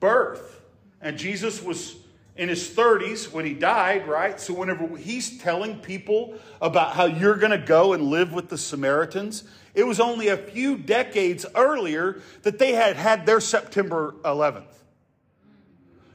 birth. 0.00 0.62
And 1.00 1.16
Jesus 1.16 1.62
was 1.62 1.94
in 2.34 2.48
his 2.48 2.68
30s 2.68 3.32
when 3.32 3.44
he 3.44 3.54
died, 3.54 4.08
right? 4.08 4.40
So, 4.40 4.52
whenever 4.52 4.96
he's 4.96 5.38
telling 5.38 5.78
people 5.78 6.34
about 6.60 6.94
how 6.94 7.04
you're 7.04 7.36
going 7.36 7.52
to 7.52 7.64
go 7.64 7.92
and 7.92 8.02
live 8.02 8.32
with 8.32 8.48
the 8.48 8.58
Samaritans, 8.58 9.44
it 9.76 9.86
was 9.86 10.00
only 10.00 10.26
a 10.26 10.36
few 10.36 10.76
decades 10.76 11.46
earlier 11.54 12.20
that 12.42 12.58
they 12.58 12.72
had 12.72 12.96
had 12.96 13.26
their 13.26 13.38
September 13.38 14.16
11th. 14.24 14.74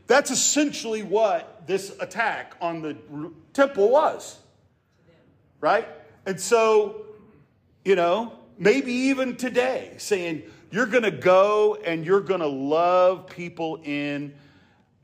That's 0.07 0.31
essentially 0.31 1.01
what 1.01 1.65
this 1.65 1.95
attack 2.01 2.57
on 2.59 2.81
the 2.81 2.97
temple 3.53 3.89
was, 3.89 4.37
right? 5.61 5.87
And 6.25 6.41
so, 6.41 7.05
you 7.85 7.95
know, 7.95 8.33
maybe 8.61 8.93
even 8.93 9.35
today, 9.35 9.91
saying, 9.97 10.43
you're 10.69 10.85
going 10.85 11.03
to 11.03 11.11
go 11.11 11.75
and 11.83 12.05
you're 12.05 12.21
going 12.21 12.39
to 12.39 12.47
love 12.47 13.27
people 13.27 13.81
in 13.83 14.33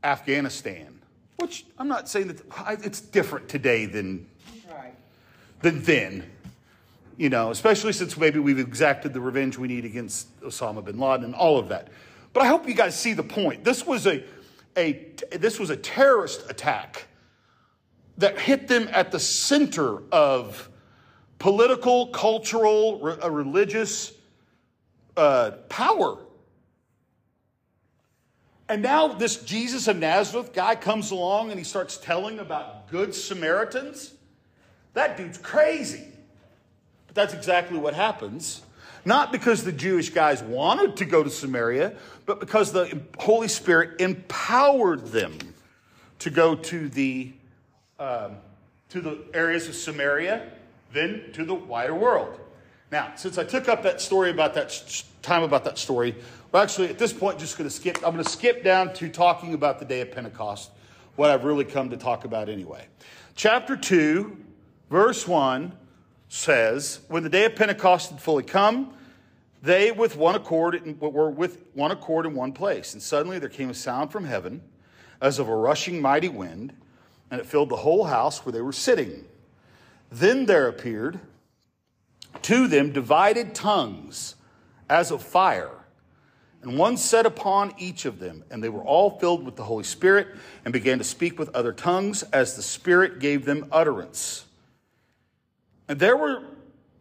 Afghanistan, 0.04 1.00
which 1.36 1.66
I'm 1.76 1.88
not 1.88 2.08
saying 2.08 2.28
that 2.28 2.40
it's 2.84 3.00
different 3.00 3.48
today 3.48 3.84
than, 3.84 4.26
right. 4.70 4.94
than 5.60 5.82
then. 5.82 6.30
You 7.16 7.30
know, 7.30 7.50
especially 7.50 7.92
since 7.92 8.16
maybe 8.16 8.38
we've 8.38 8.60
exacted 8.60 9.12
the 9.12 9.20
revenge 9.20 9.58
we 9.58 9.66
need 9.66 9.84
against 9.84 10.40
Osama 10.40 10.84
bin 10.84 11.00
Laden 11.00 11.24
and 11.24 11.34
all 11.34 11.58
of 11.58 11.68
that. 11.70 11.88
But 12.32 12.44
I 12.44 12.46
hope 12.46 12.68
you 12.68 12.74
guys 12.74 12.98
see 12.98 13.12
the 13.12 13.24
point. 13.24 13.64
This 13.64 13.84
was 13.84 14.06
a, 14.06 14.22
a 14.76 15.04
this 15.32 15.58
was 15.58 15.70
a 15.70 15.76
terrorist 15.76 16.48
attack 16.48 17.08
that 18.18 18.38
hit 18.38 18.68
them 18.68 18.88
at 18.92 19.10
the 19.10 19.18
center 19.18 20.00
of 20.12 20.70
political, 21.38 22.08
cultural, 22.08 23.00
re- 23.00 23.16
religious 23.28 24.12
uh, 25.16 25.52
power. 25.68 26.18
And 28.68 28.82
now 28.82 29.08
this 29.08 29.42
Jesus 29.42 29.88
of 29.88 29.96
Nazareth 29.96 30.52
guy 30.52 30.74
comes 30.74 31.10
along 31.10 31.50
and 31.50 31.58
he 31.58 31.64
starts 31.64 31.96
telling 31.96 32.38
about 32.38 32.88
good 32.88 33.14
Samaritans. 33.14 34.12
That 34.92 35.16
dude's 35.16 35.38
crazy. 35.38 36.04
But 37.06 37.14
that's 37.14 37.34
exactly 37.34 37.78
what 37.78 37.94
happens. 37.94 38.62
Not 39.04 39.32
because 39.32 39.64
the 39.64 39.72
Jewish 39.72 40.10
guys 40.10 40.42
wanted 40.42 40.96
to 40.98 41.06
go 41.06 41.22
to 41.22 41.30
Samaria, 41.30 41.94
but 42.26 42.40
because 42.40 42.72
the 42.72 43.00
Holy 43.18 43.48
Spirit 43.48 44.00
empowered 44.00 45.06
them 45.06 45.38
to 46.18 46.30
go 46.30 46.54
to 46.54 46.88
the, 46.90 47.32
um, 47.98 48.36
to 48.90 49.00
the 49.00 49.18
areas 49.32 49.66
of 49.66 49.76
Samaria, 49.76 50.50
then 50.92 51.30
to 51.32 51.44
the 51.44 51.54
wider 51.54 51.94
world. 51.94 52.40
Now, 52.90 53.12
since 53.16 53.36
I 53.36 53.44
took 53.44 53.68
up 53.68 53.82
that 53.82 54.00
story 54.00 54.30
about 54.30 54.54
that 54.54 55.04
time 55.22 55.42
about 55.42 55.64
that 55.64 55.78
story, 55.78 56.14
we're 56.52 56.62
actually, 56.62 56.88
at 56.88 56.98
this 56.98 57.12
point, 57.12 57.38
just 57.38 57.58
going 57.58 57.68
to 57.68 57.74
skip. 57.74 57.96
I'm 57.96 58.12
going 58.12 58.24
to 58.24 58.30
skip 58.30 58.64
down 58.64 58.94
to 58.94 59.08
talking 59.08 59.52
about 59.52 59.78
the 59.78 59.84
day 59.84 60.00
of 60.00 60.10
Pentecost, 60.10 60.70
what 61.16 61.30
I've 61.30 61.44
really 61.44 61.64
come 61.64 61.90
to 61.90 61.96
talk 61.96 62.24
about 62.24 62.48
anyway. 62.48 62.86
Chapter 63.34 63.76
2, 63.76 64.36
verse 64.88 65.28
1 65.28 65.72
says, 66.28 67.00
When 67.08 67.22
the 67.22 67.28
day 67.28 67.44
of 67.44 67.54
Pentecost 67.56 68.10
had 68.10 68.20
fully 68.20 68.42
come, 68.42 68.94
they 69.62 69.90
with 69.90 70.16
one 70.16 70.36
accord 70.36 71.00
were 71.00 71.30
with 71.30 71.64
one 71.74 71.90
accord 71.90 72.26
in 72.26 72.34
one 72.34 72.52
place. 72.52 72.94
And 72.94 73.02
suddenly 73.02 73.38
there 73.38 73.48
came 73.48 73.70
a 73.70 73.74
sound 73.74 74.10
from 74.10 74.24
heaven 74.24 74.62
as 75.20 75.38
of 75.38 75.48
a 75.48 75.54
rushing 75.54 76.00
mighty 76.00 76.28
wind, 76.28 76.72
and 77.30 77.40
it 77.40 77.46
filled 77.46 77.68
the 77.68 77.76
whole 77.76 78.04
house 78.04 78.46
where 78.46 78.52
they 78.52 78.62
were 78.62 78.72
sitting. 78.72 79.24
Then 80.10 80.46
there 80.46 80.68
appeared 80.68 81.20
to 82.42 82.66
them 82.66 82.92
divided 82.92 83.54
tongues 83.54 84.34
as 84.88 85.10
of 85.10 85.22
fire 85.22 85.78
and 86.62 86.76
one 86.76 86.96
set 86.96 87.24
upon 87.24 87.72
each 87.78 88.04
of 88.04 88.18
them, 88.18 88.44
and 88.50 88.62
they 88.62 88.68
were 88.68 88.82
all 88.82 89.18
filled 89.18 89.44
with 89.44 89.56
the 89.56 89.64
Holy 89.64 89.84
Spirit 89.84 90.28
and 90.64 90.72
began 90.72 90.98
to 90.98 91.04
speak 91.04 91.38
with 91.38 91.54
other 91.54 91.72
tongues 91.72 92.24
as 92.24 92.56
the 92.56 92.62
Spirit 92.62 93.20
gave 93.20 93.44
them 93.44 93.66
utterance. 93.70 94.44
And 95.88 96.00
there 96.00 96.16
were 96.16 96.42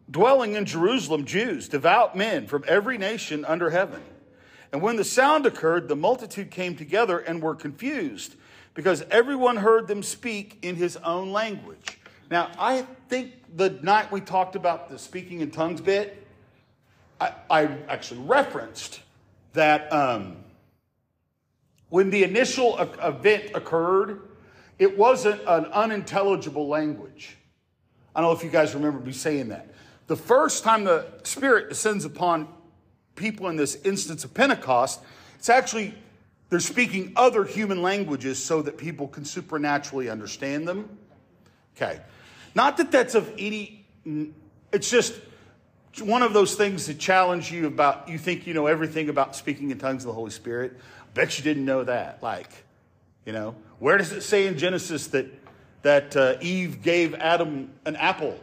dwelling 0.10 0.54
in 0.54 0.66
Jerusalem 0.66 1.26
Jews, 1.26 1.68
devout 1.68 2.16
men 2.16 2.46
from 2.46 2.64
every 2.68 2.98
nation 2.98 3.44
under 3.46 3.72
heaven. 3.72 4.02
And 4.72 4.82
when 4.82 4.96
the 4.96 5.04
sound 5.04 5.46
occurred, 5.46 5.88
the 5.88 5.96
multitude 5.96 6.52
came 6.52 6.76
together 6.76 7.18
and 7.18 7.42
were 7.42 7.56
confused 7.56 8.36
because 8.74 9.04
everyone 9.10 9.58
heard 9.58 9.88
them 9.88 10.04
speak 10.04 10.60
in 10.62 10.76
his 10.76 10.98
own 10.98 11.32
language. 11.32 12.00
Now, 12.30 12.52
I 12.60 12.86
think 13.08 13.34
the 13.56 13.70
night 13.70 14.12
we 14.12 14.20
talked 14.20 14.56
about 14.56 14.90
the 14.90 15.00
speaking 15.00 15.42
in 15.42 15.52
tongues 15.52 15.80
bit, 15.80 16.28
I, 17.22 17.32
I 17.50 17.64
actually 17.88 18.22
referenced 18.22 19.02
that 19.54 19.92
um, 19.94 20.38
when 21.90 22.10
the 22.10 22.24
initial 22.24 22.78
event 22.80 23.52
occurred, 23.56 24.22
it 24.78 24.98
wasn't 24.98 25.42
an 25.48 25.66
unintelligible 25.68 26.68
language. 26.68 27.38
I 28.16 28.22
don't 28.22 28.30
know 28.30 28.38
if 28.38 28.44
you 28.44 28.50
guys 28.50 28.76
remember 28.76 29.00
me 29.00 29.14
saying 29.14 29.50
that. 29.50 29.74
The 30.08 30.16
first 30.16 30.64
time 30.64 30.84
the 30.84 31.08
Spirit 31.24 31.70
descends 31.70 32.06
upon 32.06 32.48
people 33.16 33.48
in 33.48 33.56
this 33.56 33.76
instance 33.84 34.24
of 34.24 34.34
Pentecost, 34.34 35.02
it's 35.36 35.50
actually 35.50 35.96
they're 36.50 36.60
speaking 36.60 37.14
other 37.16 37.44
human 37.44 37.82
languages 37.82 38.44
so 38.44 38.62
that 38.62 38.78
people 38.78 39.08
can 39.08 39.26
supernaturally 39.26 40.10
understand 40.10 40.68
them. 40.68 40.98
Okay. 41.80 42.00
Not 42.56 42.78
that 42.78 42.92
that's 42.92 43.14
of 43.14 43.32
any, 43.38 43.86
it's 44.72 44.90
just 44.90 45.14
one 46.02 46.24
of 46.24 46.34
those 46.34 46.56
things 46.56 46.88
that 46.88 46.98
challenge 46.98 47.52
you 47.52 47.68
about, 47.68 48.10
you 48.10 48.18
think 48.18 48.48
you 48.48 48.56
know 48.56 48.66
everything 48.66 49.10
about 49.10 49.36
speaking 49.36 49.70
in 49.70 49.78
tongues 49.78 50.04
of 50.04 50.08
the 50.08 50.14
Holy 50.14 50.32
Spirit. 50.32 50.74
Bet 51.14 51.38
you 51.38 51.44
didn't 51.44 51.66
know 51.66 51.84
that. 51.84 52.24
Like, 52.24 52.50
you 53.26 53.34
know, 53.34 53.56
where 53.78 53.98
does 53.98 54.12
it 54.12 54.22
say 54.22 54.48
in 54.48 54.58
Genesis 54.58 55.08
that, 55.08 55.28
that 55.84 56.16
uh, 56.16 56.38
Eve 56.42 56.82
gave 56.82 57.14
Adam 57.14 57.72
an 57.86 57.96
apple? 57.96 58.40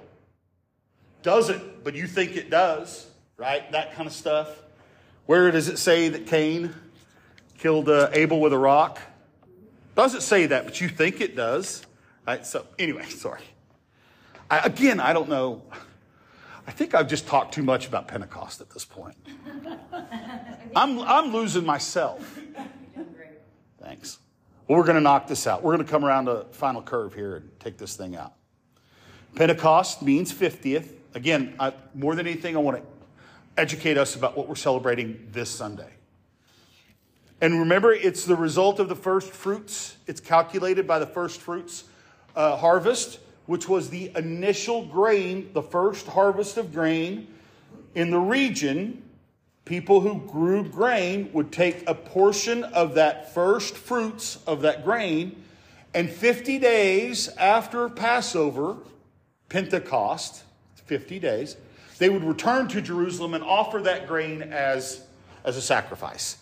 Doesn't, 1.23 1.83
but 1.83 1.95
you 1.95 2.07
think 2.07 2.37
it 2.37 2.51
does, 2.51 3.07
right? 3.37 3.71
That 3.73 3.95
kind 3.95 4.07
of 4.07 4.13
stuff. 4.13 4.63
Where 5.27 5.51
does 5.51 5.69
it 5.69 5.79
say 5.79 6.09
that 6.11 6.27
Cain 6.27 6.73
killed 7.59 7.89
uh, 7.89 8.11
Abel 8.13 8.41
with 8.41 8.53
a 8.53 8.59
rock? 8.59 9.01
Doesn't 9.97 10.21
say 10.21 10.47
that, 10.47 10.65
but 10.65 10.81
you 10.81 10.89
think 10.89 11.21
it 11.21 11.35
does. 11.35 11.85
Right? 12.27 12.47
So, 12.47 12.67
anyway, 12.79 13.05
sorry. 13.09 13.43
I, 14.51 14.59
again, 14.61 15.01
I 15.01 15.13
don't 15.13 15.29
know. 15.29 15.63
I 16.67 16.71
think 16.71 16.95
I've 16.95 17.09
just 17.09 17.27
talked 17.27 17.55
too 17.55 17.63
much 17.63 17.87
about 17.87 18.09
Pentecost 18.09 18.61
at 18.61 18.71
this 18.71 18.85
point. 18.85 19.17
I'm, 20.77 21.01
I'm 21.01 21.33
losing 21.33 21.67
myself. 21.67 22.39
Thanks. 23.81 24.19
Well, 24.67 24.79
we're 24.79 24.85
going 24.85 24.97
to 24.97 25.03
knock 25.03 25.27
this 25.27 25.47
out. 25.47 25.63
We're 25.63 25.75
going 25.75 25.85
to 25.85 25.91
come 25.91 26.05
around 26.05 26.25
the 26.25 26.47
final 26.53 26.81
curve 26.81 27.13
here 27.15 27.37
and 27.37 27.61
take 27.61 27.77
this 27.77 27.97
thing 27.97 28.17
out. 28.17 28.33
Pentecost 29.35 30.01
means 30.01 30.33
50th. 30.33 30.89
Again, 31.15 31.55
I, 31.61 31.75
more 31.95 32.15
than 32.15 32.27
anything, 32.27 32.57
I 32.57 32.61
want 32.61 32.79
to 32.79 32.83
educate 33.61 33.99
us 33.99 34.17
about 34.17 34.37
what 34.37 34.49
we're 34.49 34.55
celebrating 34.55 35.29
this 35.33 35.51
Sunday. 35.51 35.91
And 37.41 37.59
remember, 37.61 37.93
it's 37.93 38.25
the 38.25 38.37
result 38.37 38.81
of 38.81 38.89
the 38.89 38.97
first 38.97 39.31
fruits. 39.33 39.99
It's 40.07 40.21
calculated 40.21 40.87
by 40.87 40.99
the 40.99 41.07
first 41.07 41.43
fruits 41.43 41.85
uh, 42.35 42.57
harvest, 42.57 43.19
which 43.47 43.69
was 43.69 43.91
the 43.91 44.11
initial 44.17 44.85
grain, 44.87 45.51
the 45.53 45.63
first 45.63 46.07
harvest 46.07 46.57
of 46.57 46.73
grain 46.73 47.27
in 47.95 48.11
the 48.11 48.19
region. 48.19 49.03
People 49.65 50.01
who 50.01 50.21
grew 50.31 50.69
grain 50.69 51.31
would 51.33 51.51
take 51.53 51.89
a 51.89 51.95
portion 51.95 52.65
of 52.65 52.95
that 52.95 53.33
first 53.33 53.77
fruits 53.77 54.39
of 54.47 54.63
that 54.63 54.85
grain, 54.85 55.43
and 55.95 56.11
50 56.11 56.59
days 56.59 57.29
after 57.39 57.89
Passover, 57.89 58.77
Pentecost, 59.49 60.43
50 60.87 61.19
days, 61.19 61.57
they 61.99 62.09
would 62.11 62.25
return 62.25 62.69
to 62.69 62.83
Jerusalem 62.83 63.35
and 63.35 63.45
offer 63.45 63.81
that 63.83 64.09
grain 64.09 64.43
as, 64.43 65.07
as 65.45 65.57
a 65.57 65.63
sacrifice. 65.63 66.37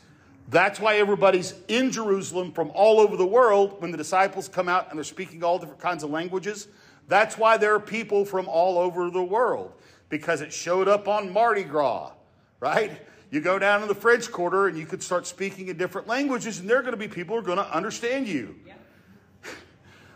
That's 0.48 0.80
why 0.80 0.96
everybody's 0.96 1.54
in 1.68 1.90
Jerusalem 1.90 2.52
from 2.52 2.70
all 2.74 3.00
over 3.00 3.16
the 3.16 3.26
world 3.26 3.80
when 3.80 3.90
the 3.90 3.96
disciples 3.96 4.48
come 4.48 4.68
out 4.68 4.90
and 4.90 4.98
they're 4.98 5.04
speaking 5.04 5.42
all 5.42 5.58
different 5.58 5.80
kinds 5.80 6.04
of 6.04 6.10
languages. 6.10 6.68
That's 7.08 7.38
why 7.38 7.56
there 7.56 7.74
are 7.74 7.80
people 7.80 8.24
from 8.24 8.48
all 8.48 8.78
over 8.78 9.10
the 9.10 9.22
world 9.22 9.72
because 10.08 10.40
it 10.40 10.52
showed 10.52 10.88
up 10.88 11.08
on 11.08 11.32
Mardi 11.32 11.64
Gras, 11.64 12.12
right? 12.60 12.92
You 13.30 13.40
go 13.40 13.58
down 13.58 13.80
to 13.80 13.86
the 13.86 13.94
French 13.94 14.30
Quarter 14.30 14.68
and 14.68 14.78
you 14.78 14.84
could 14.84 15.02
start 15.02 15.26
speaking 15.26 15.68
in 15.68 15.78
different 15.78 16.06
languages, 16.06 16.58
and 16.58 16.68
there 16.68 16.78
are 16.78 16.82
going 16.82 16.92
to 16.92 16.98
be 16.98 17.08
people 17.08 17.34
who 17.34 17.40
are 17.40 17.44
going 17.44 17.58
to 17.58 17.74
understand 17.74 18.28
you. 18.28 18.56
Yeah. 18.66 18.74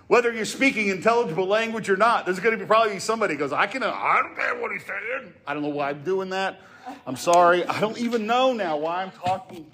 Whether 0.06 0.32
you're 0.32 0.44
speaking 0.44 0.88
intelligible 0.88 1.46
language 1.46 1.88
or 1.88 1.96
not, 1.96 2.26
there's 2.26 2.38
going 2.38 2.56
to 2.56 2.62
be 2.62 2.66
probably 2.66 2.98
somebody 3.00 3.34
who 3.34 3.38
goes, 3.38 3.52
I 3.52 3.66
can 3.66 3.82
I 3.82 4.20
don't 4.20 4.32
understand 4.32 4.60
what 4.60 4.70
he's 4.70 4.84
saying. 4.84 5.32
I 5.46 5.54
don't 5.54 5.62
know 5.62 5.70
why 5.70 5.90
I'm 5.90 6.04
doing 6.04 6.30
that. 6.30 6.60
I'm 7.06 7.16
sorry. 7.16 7.64
I 7.64 7.80
don't 7.80 7.98
even 7.98 8.26
know 8.26 8.52
now 8.52 8.76
why 8.76 9.02
I'm 9.02 9.10
talking. 9.10 9.66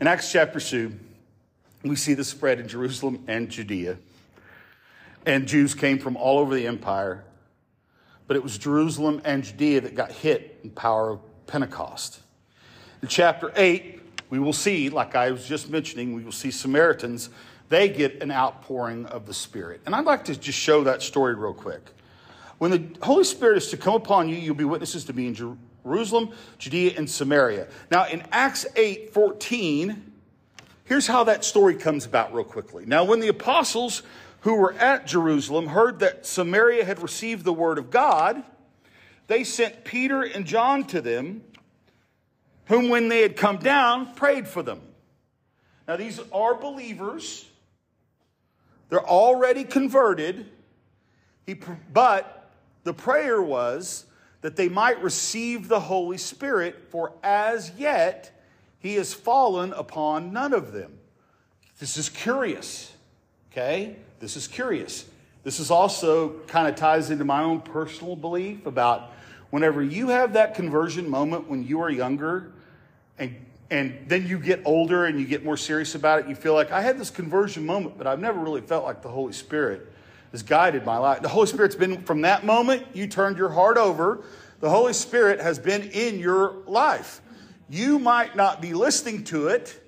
In 0.00 0.06
Acts 0.06 0.32
chapter 0.32 0.58
2, 0.58 0.92
we 1.84 1.94
see 1.94 2.14
the 2.14 2.24
spread 2.24 2.58
in 2.58 2.68
Jerusalem 2.68 3.22
and 3.28 3.50
Judea. 3.50 3.98
And 5.26 5.46
Jews 5.46 5.74
came 5.74 5.98
from 5.98 6.16
all 6.16 6.38
over 6.38 6.54
the 6.54 6.66
empire. 6.66 7.22
But 8.26 8.36
it 8.36 8.42
was 8.42 8.56
Jerusalem 8.56 9.20
and 9.26 9.44
Judea 9.44 9.82
that 9.82 9.94
got 9.94 10.10
hit 10.10 10.60
in 10.64 10.70
power 10.70 11.10
of 11.10 11.46
Pentecost. 11.46 12.20
In 13.02 13.08
chapter 13.08 13.52
8, 13.54 14.00
we 14.30 14.38
will 14.38 14.54
see, 14.54 14.88
like 14.88 15.14
I 15.14 15.30
was 15.32 15.46
just 15.46 15.68
mentioning, 15.68 16.14
we 16.14 16.24
will 16.24 16.32
see 16.32 16.50
Samaritans, 16.50 17.28
they 17.68 17.90
get 17.90 18.22
an 18.22 18.30
outpouring 18.30 19.04
of 19.04 19.26
the 19.26 19.34
Spirit. 19.34 19.82
And 19.84 19.94
I'd 19.94 20.06
like 20.06 20.24
to 20.26 20.36
just 20.36 20.58
show 20.58 20.82
that 20.84 21.02
story 21.02 21.34
real 21.34 21.52
quick. 21.52 21.90
When 22.60 22.70
the 22.72 22.84
Holy 23.02 23.24
Spirit 23.24 23.56
is 23.56 23.70
to 23.70 23.78
come 23.78 23.94
upon 23.94 24.28
you, 24.28 24.36
you'll 24.36 24.54
be 24.54 24.64
witnesses 24.64 25.06
to 25.06 25.14
me 25.14 25.26
in 25.26 25.34
Jerusalem, 25.82 26.32
Judea, 26.58 26.92
and 26.98 27.08
Samaria. 27.08 27.68
Now, 27.90 28.06
in 28.06 28.22
Acts 28.32 28.66
8 28.76 29.14
14, 29.14 30.12
here's 30.84 31.06
how 31.06 31.24
that 31.24 31.42
story 31.42 31.74
comes 31.74 32.04
about, 32.04 32.34
real 32.34 32.44
quickly. 32.44 32.84
Now, 32.84 33.04
when 33.04 33.20
the 33.20 33.28
apostles 33.28 34.02
who 34.40 34.56
were 34.56 34.74
at 34.74 35.06
Jerusalem 35.06 35.68
heard 35.68 36.00
that 36.00 36.26
Samaria 36.26 36.84
had 36.84 37.02
received 37.02 37.46
the 37.46 37.52
word 37.54 37.78
of 37.78 37.90
God, 37.90 38.42
they 39.26 39.42
sent 39.42 39.82
Peter 39.82 40.20
and 40.20 40.44
John 40.44 40.84
to 40.88 41.00
them, 41.00 41.42
whom, 42.66 42.90
when 42.90 43.08
they 43.08 43.22
had 43.22 43.38
come 43.38 43.56
down, 43.56 44.14
prayed 44.14 44.46
for 44.46 44.62
them. 44.62 44.82
Now, 45.88 45.96
these 45.96 46.20
are 46.30 46.54
believers, 46.54 47.48
they're 48.90 49.08
already 49.08 49.64
converted, 49.64 50.44
he, 51.46 51.54
but 51.90 52.36
the 52.84 52.94
prayer 52.94 53.40
was 53.42 54.06
that 54.40 54.56
they 54.56 54.68
might 54.68 55.02
receive 55.02 55.68
the 55.68 55.80
Holy 55.80 56.18
Spirit, 56.18 56.86
for 56.90 57.12
as 57.22 57.72
yet 57.76 58.30
he 58.78 58.94
has 58.94 59.12
fallen 59.12 59.72
upon 59.74 60.32
none 60.32 60.54
of 60.54 60.72
them. 60.72 60.98
This 61.78 61.96
is 61.96 62.08
curious, 62.08 62.92
okay? 63.52 63.96
This 64.18 64.36
is 64.36 64.48
curious. 64.48 65.06
This 65.42 65.60
is 65.60 65.70
also 65.70 66.40
kind 66.46 66.68
of 66.68 66.76
ties 66.76 67.10
into 67.10 67.24
my 67.24 67.42
own 67.42 67.60
personal 67.60 68.16
belief 68.16 68.66
about 68.66 69.12
whenever 69.50 69.82
you 69.82 70.08
have 70.08 70.34
that 70.34 70.54
conversion 70.54 71.08
moment 71.08 71.48
when 71.48 71.64
you 71.64 71.80
are 71.80 71.90
younger 71.90 72.52
and 73.18 73.34
and 73.70 73.96
then 74.08 74.26
you 74.26 74.38
get 74.38 74.62
older 74.64 75.04
and 75.04 75.20
you 75.20 75.26
get 75.26 75.44
more 75.44 75.56
serious 75.56 75.94
about 75.94 76.20
it, 76.20 76.28
you 76.28 76.34
feel 76.34 76.54
like 76.54 76.72
I 76.72 76.80
had 76.80 76.98
this 76.98 77.08
conversion 77.08 77.64
moment, 77.64 77.96
but 77.96 78.06
I've 78.06 78.18
never 78.18 78.40
really 78.40 78.62
felt 78.62 78.84
like 78.84 79.00
the 79.00 79.08
Holy 79.08 79.32
Spirit 79.32 79.89
has 80.32 80.42
guided 80.42 80.84
my 80.84 80.98
life. 80.98 81.22
The 81.22 81.28
Holy 81.28 81.46
Spirit's 81.46 81.74
been 81.74 82.02
from 82.02 82.22
that 82.22 82.44
moment 82.44 82.86
you 82.94 83.06
turned 83.06 83.38
your 83.38 83.50
heart 83.50 83.76
over, 83.76 84.22
the 84.60 84.70
Holy 84.70 84.92
Spirit 84.92 85.40
has 85.40 85.58
been 85.58 85.82
in 85.90 86.18
your 86.18 86.56
life. 86.66 87.20
You 87.68 87.98
might 87.98 88.36
not 88.36 88.60
be 88.60 88.74
listening 88.74 89.24
to 89.24 89.48
it, 89.48 89.80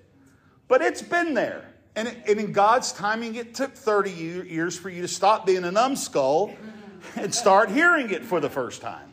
but 0.68 0.80
it's 0.82 1.02
been 1.02 1.34
there. 1.34 1.64
And, 1.94 2.08
it, 2.08 2.16
and 2.26 2.40
in 2.40 2.52
God's 2.52 2.92
timing, 2.92 3.34
it 3.34 3.54
took 3.54 3.74
30 3.74 4.10
years 4.10 4.78
for 4.78 4.88
you 4.88 5.02
to 5.02 5.08
stop 5.08 5.44
being 5.44 5.64
a 5.64 5.70
numbskull 5.70 6.54
and 7.16 7.34
start 7.34 7.70
hearing 7.70 8.10
it 8.10 8.24
for 8.24 8.40
the 8.40 8.48
first 8.48 8.80
time. 8.80 9.12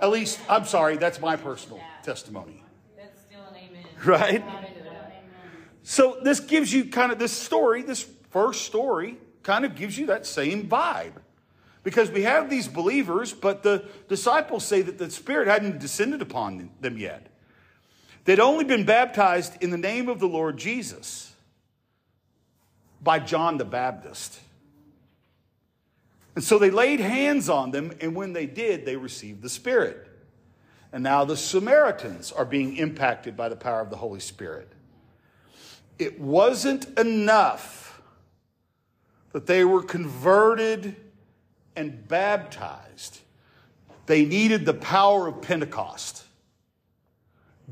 At 0.00 0.10
least, 0.10 0.38
I'm 0.48 0.64
sorry, 0.64 0.96
that's 0.96 1.20
my 1.20 1.36
personal 1.36 1.80
testimony. 2.02 2.62
That's 2.96 3.20
still 3.20 3.44
an 3.50 3.56
amen. 3.56 3.84
Right? 4.04 4.44
So 5.84 6.18
this 6.22 6.38
gives 6.38 6.72
you 6.72 6.84
kind 6.84 7.10
of 7.10 7.18
this 7.18 7.32
story, 7.32 7.82
this 7.82 8.06
first 8.30 8.66
story, 8.66 9.18
kind 9.42 9.64
of 9.64 9.74
gives 9.74 9.98
you 9.98 10.06
that 10.06 10.26
same 10.26 10.68
vibe. 10.68 11.14
Because 11.84 12.10
we 12.10 12.22
have 12.22 12.48
these 12.48 12.68
believers, 12.68 13.32
but 13.32 13.62
the 13.62 13.84
disciples 14.08 14.64
say 14.64 14.82
that 14.82 14.98
the 14.98 15.10
Spirit 15.10 15.48
hadn't 15.48 15.80
descended 15.80 16.22
upon 16.22 16.70
them 16.80 16.96
yet. 16.96 17.26
They'd 18.24 18.38
only 18.38 18.64
been 18.64 18.84
baptized 18.84 19.60
in 19.60 19.70
the 19.70 19.78
name 19.78 20.08
of 20.08 20.20
the 20.20 20.28
Lord 20.28 20.56
Jesus 20.56 21.34
by 23.02 23.18
John 23.18 23.58
the 23.58 23.64
Baptist. 23.64 24.38
And 26.36 26.44
so 26.44 26.58
they 26.58 26.70
laid 26.70 27.00
hands 27.00 27.48
on 27.48 27.72
them, 27.72 27.92
and 28.00 28.14
when 28.14 28.32
they 28.32 28.46
did, 28.46 28.86
they 28.86 28.96
received 28.96 29.42
the 29.42 29.48
Spirit. 29.48 30.08
And 30.92 31.02
now 31.02 31.24
the 31.24 31.36
Samaritans 31.36 32.30
are 32.30 32.44
being 32.44 32.76
impacted 32.76 33.36
by 33.36 33.48
the 33.48 33.56
power 33.56 33.80
of 33.80 33.90
the 33.90 33.96
Holy 33.96 34.20
Spirit. 34.20 34.70
It 35.98 36.20
wasn't 36.20 36.96
enough 36.96 37.81
that 39.32 39.46
they 39.46 39.64
were 39.64 39.82
converted 39.82 40.96
and 41.74 42.06
baptized, 42.06 43.20
they 44.06 44.24
needed 44.24 44.66
the 44.66 44.74
power 44.74 45.26
of 45.28 45.42
Pentecost. 45.42 46.24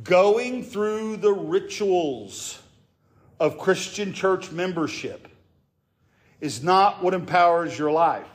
Going 0.02 0.62
through 0.62 1.18
the 1.18 1.32
rituals 1.32 2.62
of 3.38 3.58
Christian 3.58 4.12
church 4.12 4.50
membership 4.50 5.28
is 6.40 6.62
not 6.62 7.02
what 7.02 7.12
empowers 7.12 7.78
your 7.78 7.90
life 7.90 8.26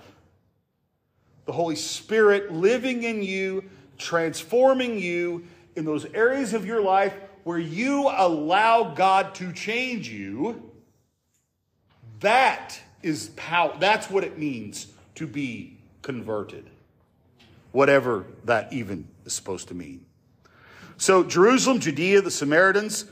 the 1.46 1.52
Holy 1.52 1.76
Spirit 1.76 2.52
living 2.52 3.04
in 3.04 3.22
you, 3.22 3.64
transforming 3.98 4.98
you 5.00 5.46
in 5.76 5.86
those 5.86 6.06
areas 6.06 6.54
of 6.54 6.66
your 6.66 6.82
life 6.82 7.14
where 7.44 7.60
you 7.60 8.10
allow 8.10 8.96
God 8.96 9.36
to 9.36 9.54
change 9.54 10.10
you. 10.10 10.72
That 12.22 12.80
is 13.04 13.30
power. 13.36 13.76
that's 13.80 14.10
what 14.10 14.24
it 14.24 14.38
means 14.38 14.88
to 15.16 15.28
be 15.28 15.78
converted, 16.02 16.70
whatever 17.72 18.26
that 18.44 18.72
even 18.74 19.08
is 19.26 19.34
supposed 19.34 19.68
to 19.70 19.74
mean. 19.74 20.06
So, 20.98 21.24
Jerusalem, 21.24 21.80
Judea, 21.80 22.22
the 22.22 22.32
Samaritans, 22.32 23.06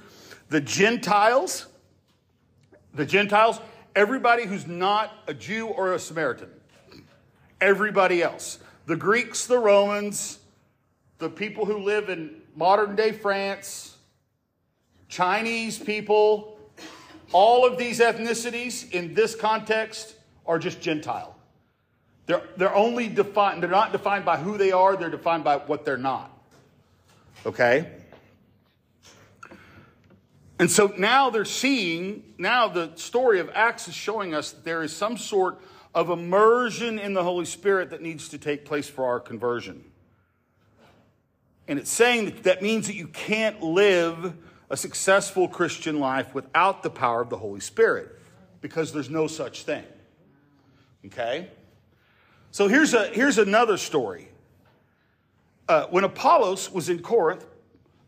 the 0.50 0.62
Gentiles, 0.62 1.68
the 2.94 3.06
Gentiles, 3.06 3.60
everybody 3.96 4.46
who's 4.46 4.68
not 4.68 5.12
a 5.28 5.34
Jew 5.34 5.68
or 5.68 5.94
a 5.94 6.00
Samaritan, 6.00 6.50
everybody 7.60 8.22
else, 8.22 8.60
the 8.86 8.96
Greeks, 8.96 9.48
the 9.48 9.58
Romans, 9.58 10.40
the 11.20 11.30
people 11.30 11.66
who 11.66 11.80
live 11.80 12.10
in 12.10 12.42
modern 12.56 12.96
day 12.96 13.12
France, 13.12 13.98
Chinese 15.08 15.78
people, 15.78 16.53
all 17.34 17.66
of 17.66 17.78
these 17.78 18.00
ethnicities 18.00 18.90
in 18.92 19.14
this 19.14 19.36
context 19.36 20.16
are 20.46 20.60
just 20.60 20.80
Gentile. 20.82 21.36
They're, 22.26 22.44
they're 22.56 22.76
only 22.76 23.10
defined, 23.10 23.62
they're 23.62 23.70
not 23.70 23.92
defined 23.92 24.24
by 24.24 24.38
who 24.38 24.58
they 24.58 24.72
are, 24.72 24.96
they're 24.96 25.10
defined 25.10 25.44
by 25.44 25.58
what 25.58 25.84
they're 25.84 25.98
not. 25.98 26.32
Okay? 27.46 27.90
And 30.60 30.72
so 30.72 30.94
now 30.98 31.30
they're 31.30 31.44
seeing, 31.44 32.24
now 32.38 32.70
the 32.70 32.92
story 32.96 33.40
of 33.40 33.50
Acts 33.54 33.88
is 33.88 33.94
showing 33.94 34.34
us 34.34 34.52
that 34.52 34.64
there 34.64 34.84
is 34.84 34.96
some 34.96 35.18
sort 35.18 35.60
of 35.94 36.10
immersion 36.10 37.00
in 37.00 37.14
the 37.14 37.24
Holy 37.24 37.46
Spirit 37.46 37.90
that 37.90 38.02
needs 38.02 38.30
to 38.30 38.38
take 38.38 38.64
place 38.64 38.88
for 38.88 39.06
our 39.06 39.20
conversion. 39.20 39.84
And 41.68 41.80
it's 41.80 41.92
saying 41.92 42.26
that 42.26 42.44
that 42.44 42.62
means 42.62 42.88
that 42.88 42.96
you 42.96 43.08
can't 43.08 43.62
live 43.62 44.34
a 44.74 44.76
successful 44.76 45.48
Christian 45.48 46.00
life 46.00 46.34
without 46.34 46.82
the 46.82 46.90
power 46.90 47.22
of 47.22 47.30
the 47.30 47.38
Holy 47.38 47.60
Spirit 47.60 48.20
because 48.60 48.92
there's 48.92 49.08
no 49.08 49.28
such 49.28 49.66
thing. 49.66 49.84
Okay? 51.06 51.52
So 52.50 52.68
here's, 52.68 52.96
a, 52.96 53.06
here's 53.10 53.38
another 53.38 53.78
story. 53.78 54.30
Uh, 55.70 55.86
when 55.92 56.04
Apollos 56.04 56.72
was 56.72 56.90
in 56.90 57.04
Corinth, 57.04 57.46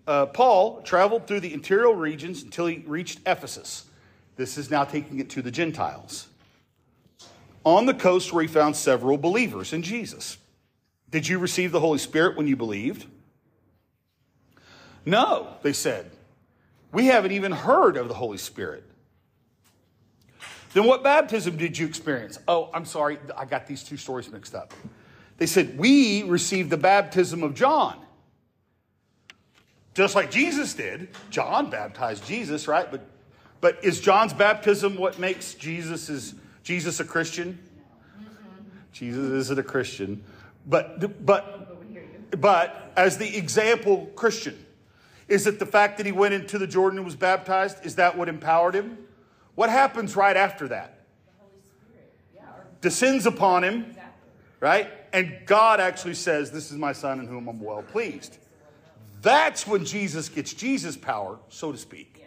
uh, 0.07 0.25
Paul 0.25 0.81
traveled 0.81 1.27
through 1.27 1.41
the 1.41 1.53
interior 1.53 1.93
regions 1.93 2.41
until 2.41 2.65
he 2.65 2.83
reached 2.87 3.19
Ephesus. 3.27 3.85
This 4.35 4.57
is 4.57 4.71
now 4.71 4.85
taking 4.85 5.19
it 5.19 5.29
to 5.29 5.43
the 5.43 5.51
Gentiles. 5.51 6.29
On 7.63 7.85
the 7.85 7.93
coast, 7.93 8.33
where 8.33 8.41
he 8.41 8.47
found 8.47 8.75
several 8.75 9.19
believers 9.19 9.71
in 9.71 9.83
Jesus. 9.83 10.39
Did 11.11 11.27
you 11.27 11.37
receive 11.37 11.71
the 11.71 11.79
Holy 11.79 11.99
Spirit 11.99 12.35
when 12.35 12.47
you 12.47 12.55
believed? 12.55 13.05
No, 15.05 15.57
they 15.61 15.71
said. 15.71 16.09
We 16.95 17.07
haven't 17.07 17.33
even 17.33 17.51
heard 17.51 17.97
of 17.97 18.07
the 18.07 18.13
Holy 18.13 18.37
Spirit. 18.37 18.85
Then 20.73 20.85
what 20.85 21.03
baptism 21.03 21.57
did 21.57 21.77
you 21.77 21.85
experience? 21.85 22.39
Oh, 22.47 22.69
I'm 22.73 22.85
sorry, 22.85 23.17
I 23.35 23.43
got 23.43 23.67
these 23.67 23.83
two 23.83 23.97
stories 23.97 24.31
mixed 24.31 24.55
up. 24.55 24.73
They 25.35 25.45
said, 25.45 25.77
We 25.77 26.23
received 26.23 26.69
the 26.69 26.77
baptism 26.77 27.43
of 27.43 27.53
John. 27.53 27.99
Just 29.93 30.15
like 30.15 30.31
Jesus 30.31 30.73
did. 30.73 31.09
John 31.31 31.69
baptized 31.69 32.25
Jesus, 32.25 32.65
right? 32.65 32.89
But, 32.89 33.05
but 33.59 33.83
is 33.83 33.99
John's 33.99 34.31
baptism 34.31 34.95
what 34.95 35.19
makes 35.19 35.53
Jesus, 35.53 36.07
is, 36.07 36.33
Jesus 36.63 37.01
a 37.01 37.03
Christian? 37.03 37.59
Jesus 38.93 39.31
isn't 39.31 39.59
a 39.59 39.63
Christian. 39.63 40.23
But, 40.65 41.25
but, 41.25 42.39
but 42.39 42.93
as 42.95 43.17
the 43.17 43.35
example 43.35 44.05
Christian, 44.15 44.64
is 45.27 45.47
it 45.47 45.59
the 45.59 45.65
fact 45.65 45.97
that 45.97 46.05
he 46.05 46.11
went 46.11 46.33
into 46.33 46.57
the 46.57 46.67
Jordan 46.67 46.99
and 46.99 47.05
was 47.05 47.15
baptized? 47.15 47.85
Is 47.85 47.95
that 47.95 48.17
what 48.17 48.29
empowered 48.29 48.75
him? 48.75 48.97
What 49.55 49.69
happens 49.69 50.15
right 50.15 50.37
after 50.37 50.67
that? 50.67 50.99
Descends 52.81 53.25
upon 53.25 53.63
him, 53.63 53.95
right? 54.59 54.91
And 55.11 55.39
God 55.45 55.79
actually 55.79 56.13
says, 56.13 56.51
This 56.51 56.71
is 56.71 56.77
my 56.77 56.91
son 56.91 57.19
in 57.19 57.27
whom 57.27 57.47
I'm 57.47 57.59
well 57.59 57.81
pleased. 57.81 58.37
That's 59.21 59.65
when 59.65 59.85
Jesus 59.85 60.29
gets 60.29 60.53
Jesus 60.53 60.95
power, 60.95 61.39
so 61.49 61.71
to 61.71 61.77
speak. 61.77 62.23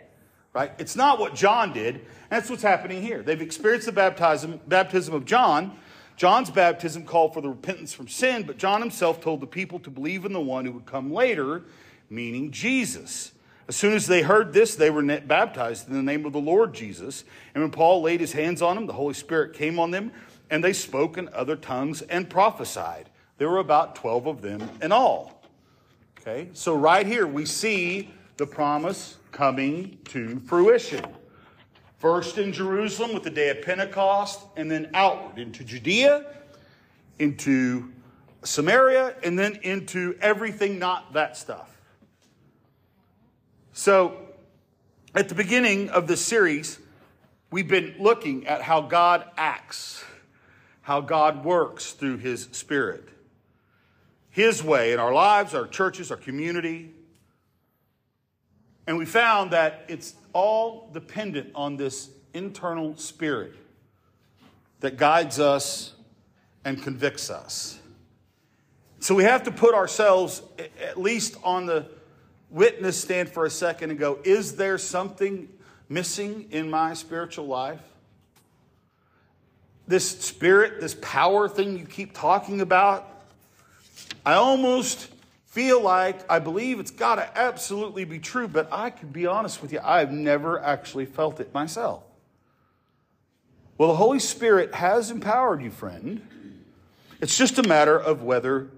Right? 0.53 0.73
It's 0.79 0.97
not 0.97 1.21
what 1.21 1.37
John 1.37 1.73
did. 1.73 2.05
That's 2.31 2.51
what's 2.51 2.63
happening 2.63 3.03
here. 3.03 3.23
They've 3.23 3.41
experienced 3.41 3.87
the 3.87 3.93
baptism, 3.93 4.61
baptism 4.67 5.15
of 5.15 5.25
John. 5.25 5.79
John's 6.17 6.51
baptism 6.51 7.05
called 7.05 7.33
for 7.33 7.41
the 7.41 7.49
repentance 7.49 7.93
from 7.93 8.09
sin, 8.09 8.43
but 8.43 8.57
John 8.57 8.81
himself 8.81 9.21
told 9.21 9.41
the 9.41 9.47
people 9.47 9.79
to 9.81 9.91
believe 9.91 10.25
in 10.25 10.33
the 10.33 10.41
one 10.41 10.65
who 10.65 10.73
would 10.73 10.87
come 10.87 11.13
later, 11.13 11.63
meaning 12.11 12.51
Jesus. 12.51 13.33
As 13.69 13.77
soon 13.77 13.93
as 13.93 14.07
they 14.07 14.23
heard 14.23 14.53
this, 14.53 14.75
they 14.75 14.89
were 14.89 15.03
baptized 15.21 15.89
in 15.89 15.95
the 15.95 16.03
name 16.03 16.25
of 16.25 16.33
the 16.33 16.41
Lord 16.41 16.73
Jesus. 16.73 17.25
And 17.55 17.63
when 17.63 17.71
Paul 17.71 18.01
laid 18.01 18.21
his 18.21 18.33
hands 18.33 18.63
on 18.63 18.77
them, 18.77 18.87
the 18.87 18.95
Holy 18.95 19.15
Spirit 19.15 19.53
came 19.53 19.79
on 19.79 19.91
them, 19.91 20.11
and 20.51 20.65
they 20.65 20.73
spoke 20.73 21.19
in 21.19 21.29
other 21.35 21.55
tongues 21.55 22.01
and 22.03 22.31
prophesied. 22.31 23.11
There 23.37 23.49
were 23.49 23.59
about 23.59 23.95
12 23.95 24.27
of 24.27 24.43
them 24.43 24.69
in 24.81 24.91
all. 24.91 25.43
Okay, 26.21 26.49
so 26.55 26.75
right 26.75 27.07
here 27.07 27.27
we 27.27 27.45
see 27.45 28.11
the 28.39 28.47
promise 28.47 29.19
coming 29.33 29.99
to 30.07 30.41
fruition. 30.41 31.05
First 31.99 32.39
in 32.39 32.53
Jerusalem 32.53 33.13
with 33.13 33.23
the 33.23 33.31
day 33.31 33.51
of 33.51 33.63
Pentecost, 33.63 34.41
and 34.57 34.71
then 34.71 34.91
outward 34.95 35.39
into 35.39 35.63
Judea, 35.63 36.27
into 37.19 37.93
Samaria, 38.45 39.17
and 39.23 39.39
then 39.39 39.57
into 39.63 40.17
everything 40.21 40.79
not 40.79 41.13
that 41.13 41.37
stuff. 41.37 41.78
So, 43.79 44.17
at 45.15 45.29
the 45.29 45.37
beginning 45.37 45.91
of 45.91 46.09
this 46.09 46.21
series, 46.21 46.81
we've 47.53 47.69
been 47.69 47.95
looking 48.01 48.49
at 48.49 48.61
how 48.61 48.81
God 48.81 49.25
acts, 49.37 50.03
how 50.83 51.01
God 51.01 51.45
works 51.45 51.93
through 51.93 52.17
His 52.17 52.49
Spirit. 52.51 53.09
His 54.31 54.65
way 54.65 54.93
in 54.93 54.99
our 54.99 55.13
lives, 55.13 55.55
our 55.55 55.69
churches, 55.69 56.11
our 56.11 56.17
community. 56.17 56.91
And 58.89 58.99
we 58.99 59.05
found 59.05 59.53
that 59.53 59.85
it's 59.87 60.17
all 60.33 60.91
dependent 60.93 61.53
on 61.55 61.77
this 61.77 62.11
internal 62.35 62.97
spirit 62.97 63.55
that 64.81 64.97
guides 64.97 65.39
us 65.39 65.95
and 66.65 66.83
convicts 66.83 67.31
us. 67.31 67.79
So 68.99 69.15
we 69.15 69.23
have 69.23 69.45
to 69.45 69.53
put 69.53 69.73
ourselves 69.73 70.43
at 70.83 71.01
least 71.01 71.37
on 71.45 71.67
the 71.67 71.87
witness 72.51 73.01
stand 73.01 73.29
for 73.29 73.45
a 73.45 73.51
second 73.51 73.91
and 73.91 73.99
go, 73.99 74.19
is 74.25 74.57
there 74.57 74.79
something 74.79 75.49
missing 75.89 76.47
in 76.51 76.71
my 76.71 76.95
spiritual 76.95 77.47
life? 77.47 77.81
This 79.87 80.21
spirit, 80.21 80.81
this 80.81 80.97
power 81.01 81.49
thing 81.49 81.79
you 81.79 81.87
keep 81.87 82.15
talking 82.15 82.61
about, 82.61 83.09
I 84.25 84.35
almost 84.35 85.09
feel 85.47 85.81
like 85.81 86.31
I 86.31 86.39
believe 86.39 86.79
it's 86.79 86.91
got 86.91 87.17
to 87.17 87.39
absolutely 87.39 88.05
be 88.05 88.19
true, 88.19 88.49
but 88.49 88.69
I 88.71 88.91
can 88.91 89.09
be 89.09 89.27
honest 89.27 89.63
with 89.63 89.73
you, 89.73 89.81
I've 89.83 90.13
never 90.13 90.63
actually 90.63 91.07
felt 91.07 91.41
it 91.41 91.55
myself. 91.55 92.03
Well, 93.79 93.89
the 93.89 93.97
Holy 93.97 94.19
Spirit 94.19 94.75
has 94.75 95.11
empowered 95.11 95.63
you, 95.63 95.71
friend. 95.71 96.21
It's 97.21 97.37
just 97.37 97.59
a 97.59 97.63
matter 97.63 97.99
of 97.99 98.23
whether 98.23 98.69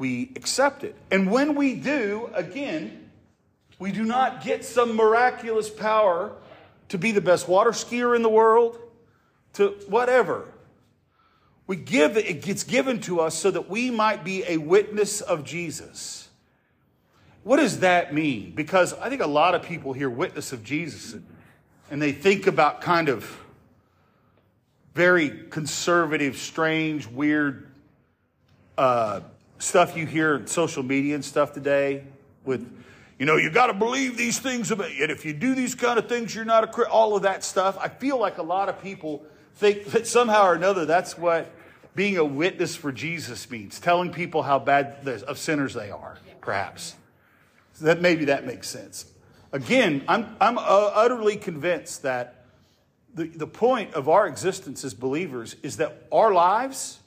we 0.00 0.32
accept 0.34 0.82
it. 0.82 0.96
And 1.10 1.30
when 1.30 1.54
we 1.54 1.74
do, 1.74 2.30
again, 2.32 3.10
we 3.78 3.92
do 3.92 4.02
not 4.02 4.42
get 4.42 4.64
some 4.64 4.96
miraculous 4.96 5.68
power 5.68 6.32
to 6.88 6.96
be 6.96 7.12
the 7.12 7.20
best 7.20 7.46
water 7.46 7.70
skier 7.70 8.16
in 8.16 8.22
the 8.22 8.30
world, 8.30 8.78
to 9.52 9.76
whatever. 9.88 10.48
We 11.66 11.76
give 11.76 12.16
it 12.16 12.40
gets 12.40 12.64
given 12.64 13.00
to 13.02 13.20
us 13.20 13.34
so 13.34 13.50
that 13.50 13.68
we 13.68 13.90
might 13.90 14.24
be 14.24 14.42
a 14.48 14.56
witness 14.56 15.20
of 15.20 15.44
Jesus. 15.44 16.30
What 17.44 17.58
does 17.58 17.80
that 17.80 18.14
mean? 18.14 18.52
Because 18.54 18.94
I 18.94 19.10
think 19.10 19.20
a 19.20 19.26
lot 19.26 19.54
of 19.54 19.62
people 19.62 19.92
hear 19.92 20.08
witness 20.08 20.52
of 20.52 20.64
Jesus 20.64 21.20
and 21.90 22.00
they 22.00 22.12
think 22.12 22.46
about 22.46 22.80
kind 22.80 23.10
of 23.10 23.38
very 24.94 25.30
conservative, 25.50 26.38
strange, 26.38 27.06
weird 27.06 27.70
uh, 28.78 29.20
stuff 29.60 29.96
you 29.96 30.06
hear 30.06 30.34
in 30.34 30.46
social 30.46 30.82
media 30.82 31.14
and 31.14 31.24
stuff 31.24 31.52
today 31.52 32.04
with, 32.44 32.66
you 33.18 33.26
know, 33.26 33.36
you 33.36 33.50
got 33.50 33.68
to 33.68 33.74
believe 33.74 34.16
these 34.16 34.38
things 34.38 34.70
about 34.70 34.90
And 34.90 35.12
if 35.12 35.24
you 35.24 35.32
do 35.32 35.54
these 35.54 35.74
kind 35.74 35.98
of 35.98 36.08
things, 36.08 36.34
you're 36.34 36.44
not 36.44 36.64
a 36.64 36.88
all 36.88 37.14
of 37.14 37.22
that 37.22 37.44
stuff. 37.44 37.78
I 37.78 37.88
feel 37.88 38.18
like 38.18 38.38
a 38.38 38.42
lot 38.42 38.68
of 38.68 38.82
people 38.82 39.22
think 39.56 39.84
that 39.86 40.06
somehow 40.06 40.46
or 40.46 40.54
another 40.54 40.86
that's 40.86 41.16
what 41.18 41.52
being 41.94 42.16
a 42.16 42.24
witness 42.24 42.76
for 42.76 42.92
Jesus 42.92 43.50
means, 43.50 43.78
telling 43.78 44.12
people 44.12 44.42
how 44.42 44.58
bad 44.58 45.06
of 45.06 45.38
sinners 45.38 45.74
they 45.74 45.90
are, 45.90 46.18
perhaps. 46.40 46.94
So 47.74 47.84
that 47.84 48.00
maybe 48.00 48.26
that 48.26 48.46
makes 48.46 48.68
sense. 48.68 49.06
Again, 49.52 50.04
I'm, 50.06 50.36
I'm 50.40 50.56
uh, 50.56 50.62
utterly 50.62 51.36
convinced 51.36 52.02
that 52.02 52.46
the, 53.12 53.24
the 53.26 53.46
point 53.46 53.94
of 53.94 54.08
our 54.08 54.26
existence 54.26 54.84
as 54.84 54.94
believers 54.94 55.56
is 55.62 55.78
that 55.78 56.06
our 56.12 56.32
lives, 56.32 56.99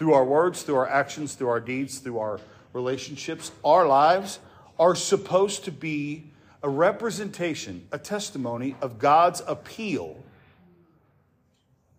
through 0.00 0.14
our 0.14 0.24
words, 0.24 0.62
through 0.62 0.76
our 0.76 0.88
actions, 0.88 1.34
through 1.34 1.50
our 1.50 1.60
deeds, 1.60 1.98
through 1.98 2.18
our 2.18 2.40
relationships, 2.72 3.52
our 3.62 3.86
lives 3.86 4.38
are 4.78 4.94
supposed 4.94 5.62
to 5.66 5.70
be 5.70 6.24
a 6.62 6.68
representation, 6.70 7.86
a 7.92 7.98
testimony 7.98 8.74
of 8.80 8.98
God's 8.98 9.42
appeal 9.46 10.16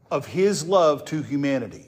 of 0.10 0.26
His 0.26 0.66
love 0.66 1.06
to 1.06 1.22
humanity. 1.22 1.86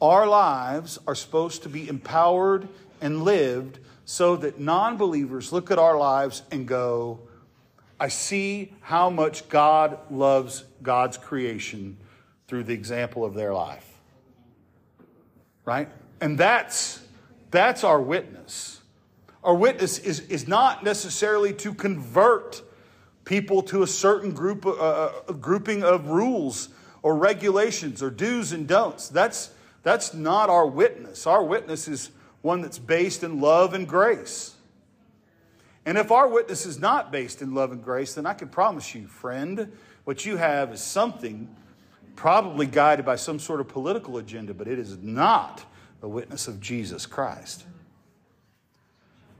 Our 0.00 0.28
lives 0.28 0.96
are 1.08 1.16
supposed 1.16 1.64
to 1.64 1.68
be 1.68 1.88
empowered 1.88 2.68
and 3.00 3.24
lived 3.24 3.80
so 4.04 4.36
that 4.36 4.60
non 4.60 4.96
believers 4.96 5.50
look 5.52 5.72
at 5.72 5.80
our 5.80 5.98
lives 5.98 6.44
and 6.52 6.68
go, 6.68 7.18
I 7.98 8.06
see 8.06 8.72
how 8.80 9.10
much 9.10 9.48
God 9.48 9.98
loves 10.08 10.62
God's 10.84 11.16
creation 11.16 11.96
through 12.46 12.62
the 12.62 12.74
example 12.74 13.24
of 13.24 13.34
their 13.34 13.52
life. 13.52 13.91
Right? 15.64 15.88
And 16.20 16.38
that's 16.38 17.02
that's 17.52 17.84
our 17.84 18.00
witness. 18.00 18.80
Our 19.44 19.54
witness 19.54 19.98
is, 19.98 20.20
is 20.20 20.48
not 20.48 20.82
necessarily 20.82 21.52
to 21.54 21.74
convert 21.74 22.62
people 23.24 23.62
to 23.64 23.82
a 23.82 23.86
certain 23.86 24.32
group, 24.32 24.64
uh, 24.64 24.70
uh, 24.70 25.32
grouping 25.32 25.84
of 25.84 26.08
rules 26.08 26.70
or 27.02 27.14
regulations 27.14 28.02
or 28.02 28.10
do's 28.10 28.52
and 28.52 28.66
don'ts. 28.66 29.08
That's, 29.08 29.50
that's 29.82 30.14
not 30.14 30.48
our 30.48 30.66
witness. 30.66 31.26
Our 31.26 31.44
witness 31.44 31.88
is 31.88 32.10
one 32.40 32.62
that's 32.62 32.78
based 32.78 33.22
in 33.22 33.40
love 33.40 33.74
and 33.74 33.86
grace. 33.86 34.54
And 35.84 35.98
if 35.98 36.10
our 36.10 36.28
witness 36.28 36.64
is 36.64 36.78
not 36.78 37.12
based 37.12 37.42
in 37.42 37.54
love 37.54 37.72
and 37.72 37.84
grace, 37.84 38.14
then 38.14 38.24
I 38.24 38.32
can 38.32 38.48
promise 38.48 38.94
you, 38.94 39.08
friend, 39.08 39.72
what 40.04 40.24
you 40.24 40.36
have 40.36 40.72
is 40.72 40.80
something 40.80 41.54
probably 42.22 42.66
guided 42.66 43.04
by 43.04 43.16
some 43.16 43.40
sort 43.40 43.58
of 43.58 43.66
political 43.66 44.16
agenda, 44.16 44.54
but 44.54 44.68
it 44.68 44.78
is 44.78 44.96
not 44.98 45.64
the 46.00 46.06
witness 46.06 46.46
of 46.46 46.60
Jesus 46.60 47.04
Christ. 47.04 47.64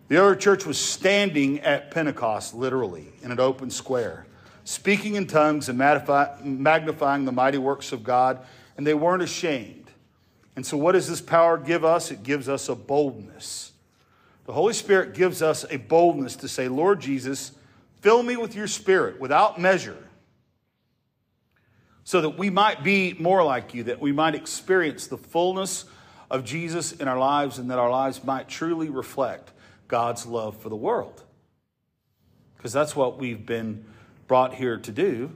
The 0.09 0.17
early 0.17 0.37
church 0.37 0.67
was 0.67 0.81
standing 0.81 1.61
at 1.61 1.93
Pentecost, 1.93 2.55
literally, 2.55 3.07
in 3.23 3.31
an 3.31 3.39
open 3.39 3.71
square, 3.71 4.27
speaking 4.65 5.15
in 5.15 5.29
tongues 5.29 5.69
and 5.69 5.79
magnifying 5.79 7.25
the 7.25 7.31
mighty 7.31 7.59
works 7.59 7.93
of 7.93 8.03
God, 8.03 8.45
and 8.77 8.85
they 8.85 8.95
weren't 8.95 9.23
ashamed. 9.23 9.89
And 10.57 10.67
so, 10.67 10.77
what 10.77 10.93
does 10.93 11.09
this 11.09 11.21
power 11.21 11.59
give 11.59 11.85
us? 11.85 12.11
It 12.11 12.25
gives 12.25 12.49
us 12.49 12.69
a 12.69 12.75
boldness. 12.75 13.71
The 14.45 14.55
Holy 14.55 14.75
Spirit 14.75 15.15
gives 15.15 15.41
us 15.41 15.65
a 15.71 15.77
boldness 15.77 16.35
to 16.35 16.49
say, 16.49 16.67
Lord 16.67 17.01
Jesus, 17.01 17.53
fill 18.01 18.25
me 18.25 18.37
with 18.37 18.57
your 18.57 18.67
Spirit 18.67 19.21
without 19.21 19.61
measure, 19.61 20.09
so 22.05 22.21
that 22.21 22.39
we 22.39 22.51
might 22.51 22.83
be 22.83 23.15
more 23.19 23.45
like 23.45 23.75
you, 23.75 23.85
that 23.85 24.01
we 24.01 24.13
might 24.13 24.35
experience 24.35 25.07
the 25.07 25.19
fullness 25.19 25.85
of 26.31 26.45
Jesus 26.45 26.93
in 26.93 27.09
our 27.09 27.19
lives, 27.19 27.59
and 27.59 27.71
that 27.71 27.79
our 27.79 27.91
lives 27.91 28.25
might 28.25 28.49
truly 28.49 28.89
reflect 28.89 29.53
God's 29.87 30.27
love 30.27 30.57
for 30.57 30.69
the 30.69 30.77
world. 30.77 31.23
Because 32.57 32.73
that's 32.73 32.97
what 32.97 33.19
we've 33.19 33.45
been 33.45 33.85
brought 34.27 34.55
here 34.55 34.79
to 34.79 34.93
do. 34.93 35.33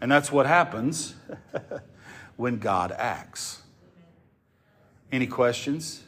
And 0.00 0.10
that's 0.10 0.32
what 0.32 0.46
happens 0.46 1.14
when 2.36 2.58
God 2.58 2.90
acts. 2.92 3.62
Any 5.12 5.26
questions? 5.26 6.02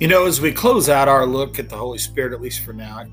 You 0.00 0.08
know, 0.08 0.26
as 0.26 0.40
we 0.40 0.52
close 0.52 0.88
out 0.88 1.08
our 1.08 1.26
look 1.26 1.58
at 1.58 1.68
the 1.68 1.76
Holy 1.76 1.98
Spirit, 1.98 2.32
at 2.32 2.40
least 2.40 2.64
for 2.64 2.72
now, 2.72 3.06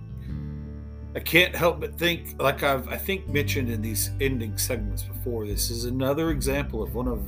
I 1.14 1.20
can't 1.20 1.54
help 1.54 1.82
but 1.82 1.98
think, 1.98 2.42
like 2.42 2.64
I've 2.64 2.88
I 2.88 2.98
think 2.98 3.28
mentioned 3.28 3.70
in 3.70 3.82
these 3.82 4.12
ending 4.22 4.58
segments 4.58 5.04
before, 5.04 5.46
this 5.46 5.70
is 5.70 5.86
another 5.86 6.32
example 6.32 6.82
of 6.82 6.96
one 6.96 7.08
of 7.08 7.22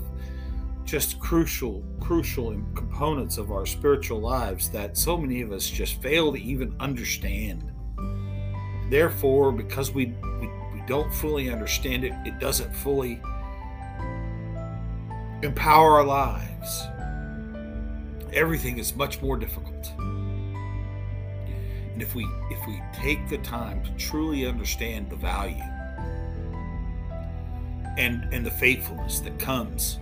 just 0.86 1.19
crucial, 1.19 1.84
crucial 1.99 2.51
components 2.75 3.38
of 3.38 3.51
our 3.51 3.65
spiritual 3.65 4.19
lives 4.19 4.69
that 4.69 4.97
so 4.97 5.17
many 5.17 5.41
of 5.41 5.51
us 5.51 5.69
just 5.69 6.01
fail 6.01 6.31
to 6.31 6.41
even 6.41 6.75
understand. 6.79 7.71
Therefore, 8.89 9.51
because 9.51 9.91
we, 9.91 10.13
we, 10.39 10.47
we 10.73 10.84
don't 10.88 11.13
fully 11.13 11.49
understand 11.49 12.03
it, 12.03 12.13
it 12.25 12.39
doesn't 12.39 12.73
fully 12.75 13.21
empower 15.41 15.97
our 15.97 16.05
lives. 16.05 16.84
Everything 18.34 18.77
is 18.77 18.95
much 18.95 19.21
more 19.21 19.38
difficult. 19.38 19.72
And 21.93 22.01
if 22.01 22.15
we 22.15 22.27
if 22.49 22.67
we 22.67 22.81
take 22.93 23.29
the 23.29 23.37
time 23.39 23.83
to 23.83 23.91
truly 23.91 24.45
understand 24.47 25.09
the 25.09 25.15
value 25.15 25.63
and 27.97 28.27
and 28.33 28.45
the 28.45 28.51
faithfulness 28.51 29.19
that 29.19 29.37
comes 29.37 29.99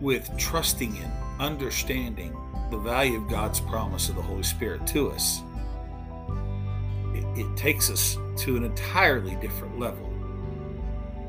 with 0.00 0.30
trusting 0.38 0.96
in, 0.96 1.10
understanding 1.38 2.34
the 2.70 2.78
value 2.78 3.18
of 3.22 3.28
God's 3.28 3.60
promise 3.60 4.08
of 4.08 4.16
the 4.16 4.22
Holy 4.22 4.42
Spirit 4.42 4.86
to 4.88 5.10
us, 5.10 5.42
it, 7.14 7.24
it 7.38 7.56
takes 7.56 7.90
us 7.90 8.16
to 8.38 8.56
an 8.56 8.64
entirely 8.64 9.36
different 9.36 9.78
level. 9.78 10.10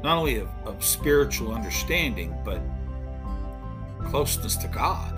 Not 0.03 0.17
only 0.17 0.37
of, 0.37 0.49
of 0.65 0.83
spiritual 0.83 1.53
understanding, 1.53 2.35
but 2.45 2.61
closeness 4.05 4.55
to 4.57 4.67
God. 4.67 5.13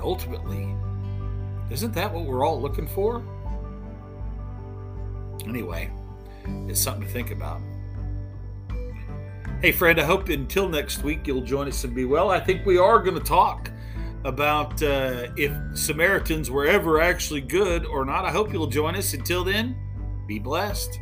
Ultimately, 0.00 0.74
isn't 1.70 1.92
that 1.94 2.12
what 2.12 2.24
we're 2.24 2.44
all 2.44 2.60
looking 2.60 2.86
for? 2.86 3.22
Anyway, 5.46 5.90
it's 6.68 6.80
something 6.80 7.06
to 7.06 7.12
think 7.12 7.30
about. 7.30 7.60
Hey, 9.60 9.72
friend, 9.72 10.00
I 10.00 10.04
hope 10.04 10.28
until 10.30 10.68
next 10.68 11.02
week 11.02 11.26
you'll 11.26 11.42
join 11.42 11.68
us 11.68 11.84
and 11.84 11.94
be 11.94 12.04
well. 12.04 12.30
I 12.30 12.40
think 12.40 12.64
we 12.64 12.78
are 12.78 12.98
going 12.98 13.16
to 13.16 13.24
talk 13.24 13.70
about 14.24 14.82
uh, 14.82 15.28
if 15.36 15.52
Samaritans 15.74 16.50
were 16.50 16.66
ever 16.66 17.00
actually 17.00 17.40
good 17.40 17.84
or 17.86 18.04
not. 18.04 18.24
I 18.24 18.30
hope 18.30 18.52
you'll 18.52 18.66
join 18.66 18.96
us. 18.96 19.14
Until 19.14 19.44
then, 19.44 19.76
be 20.26 20.38
blessed. 20.38 20.98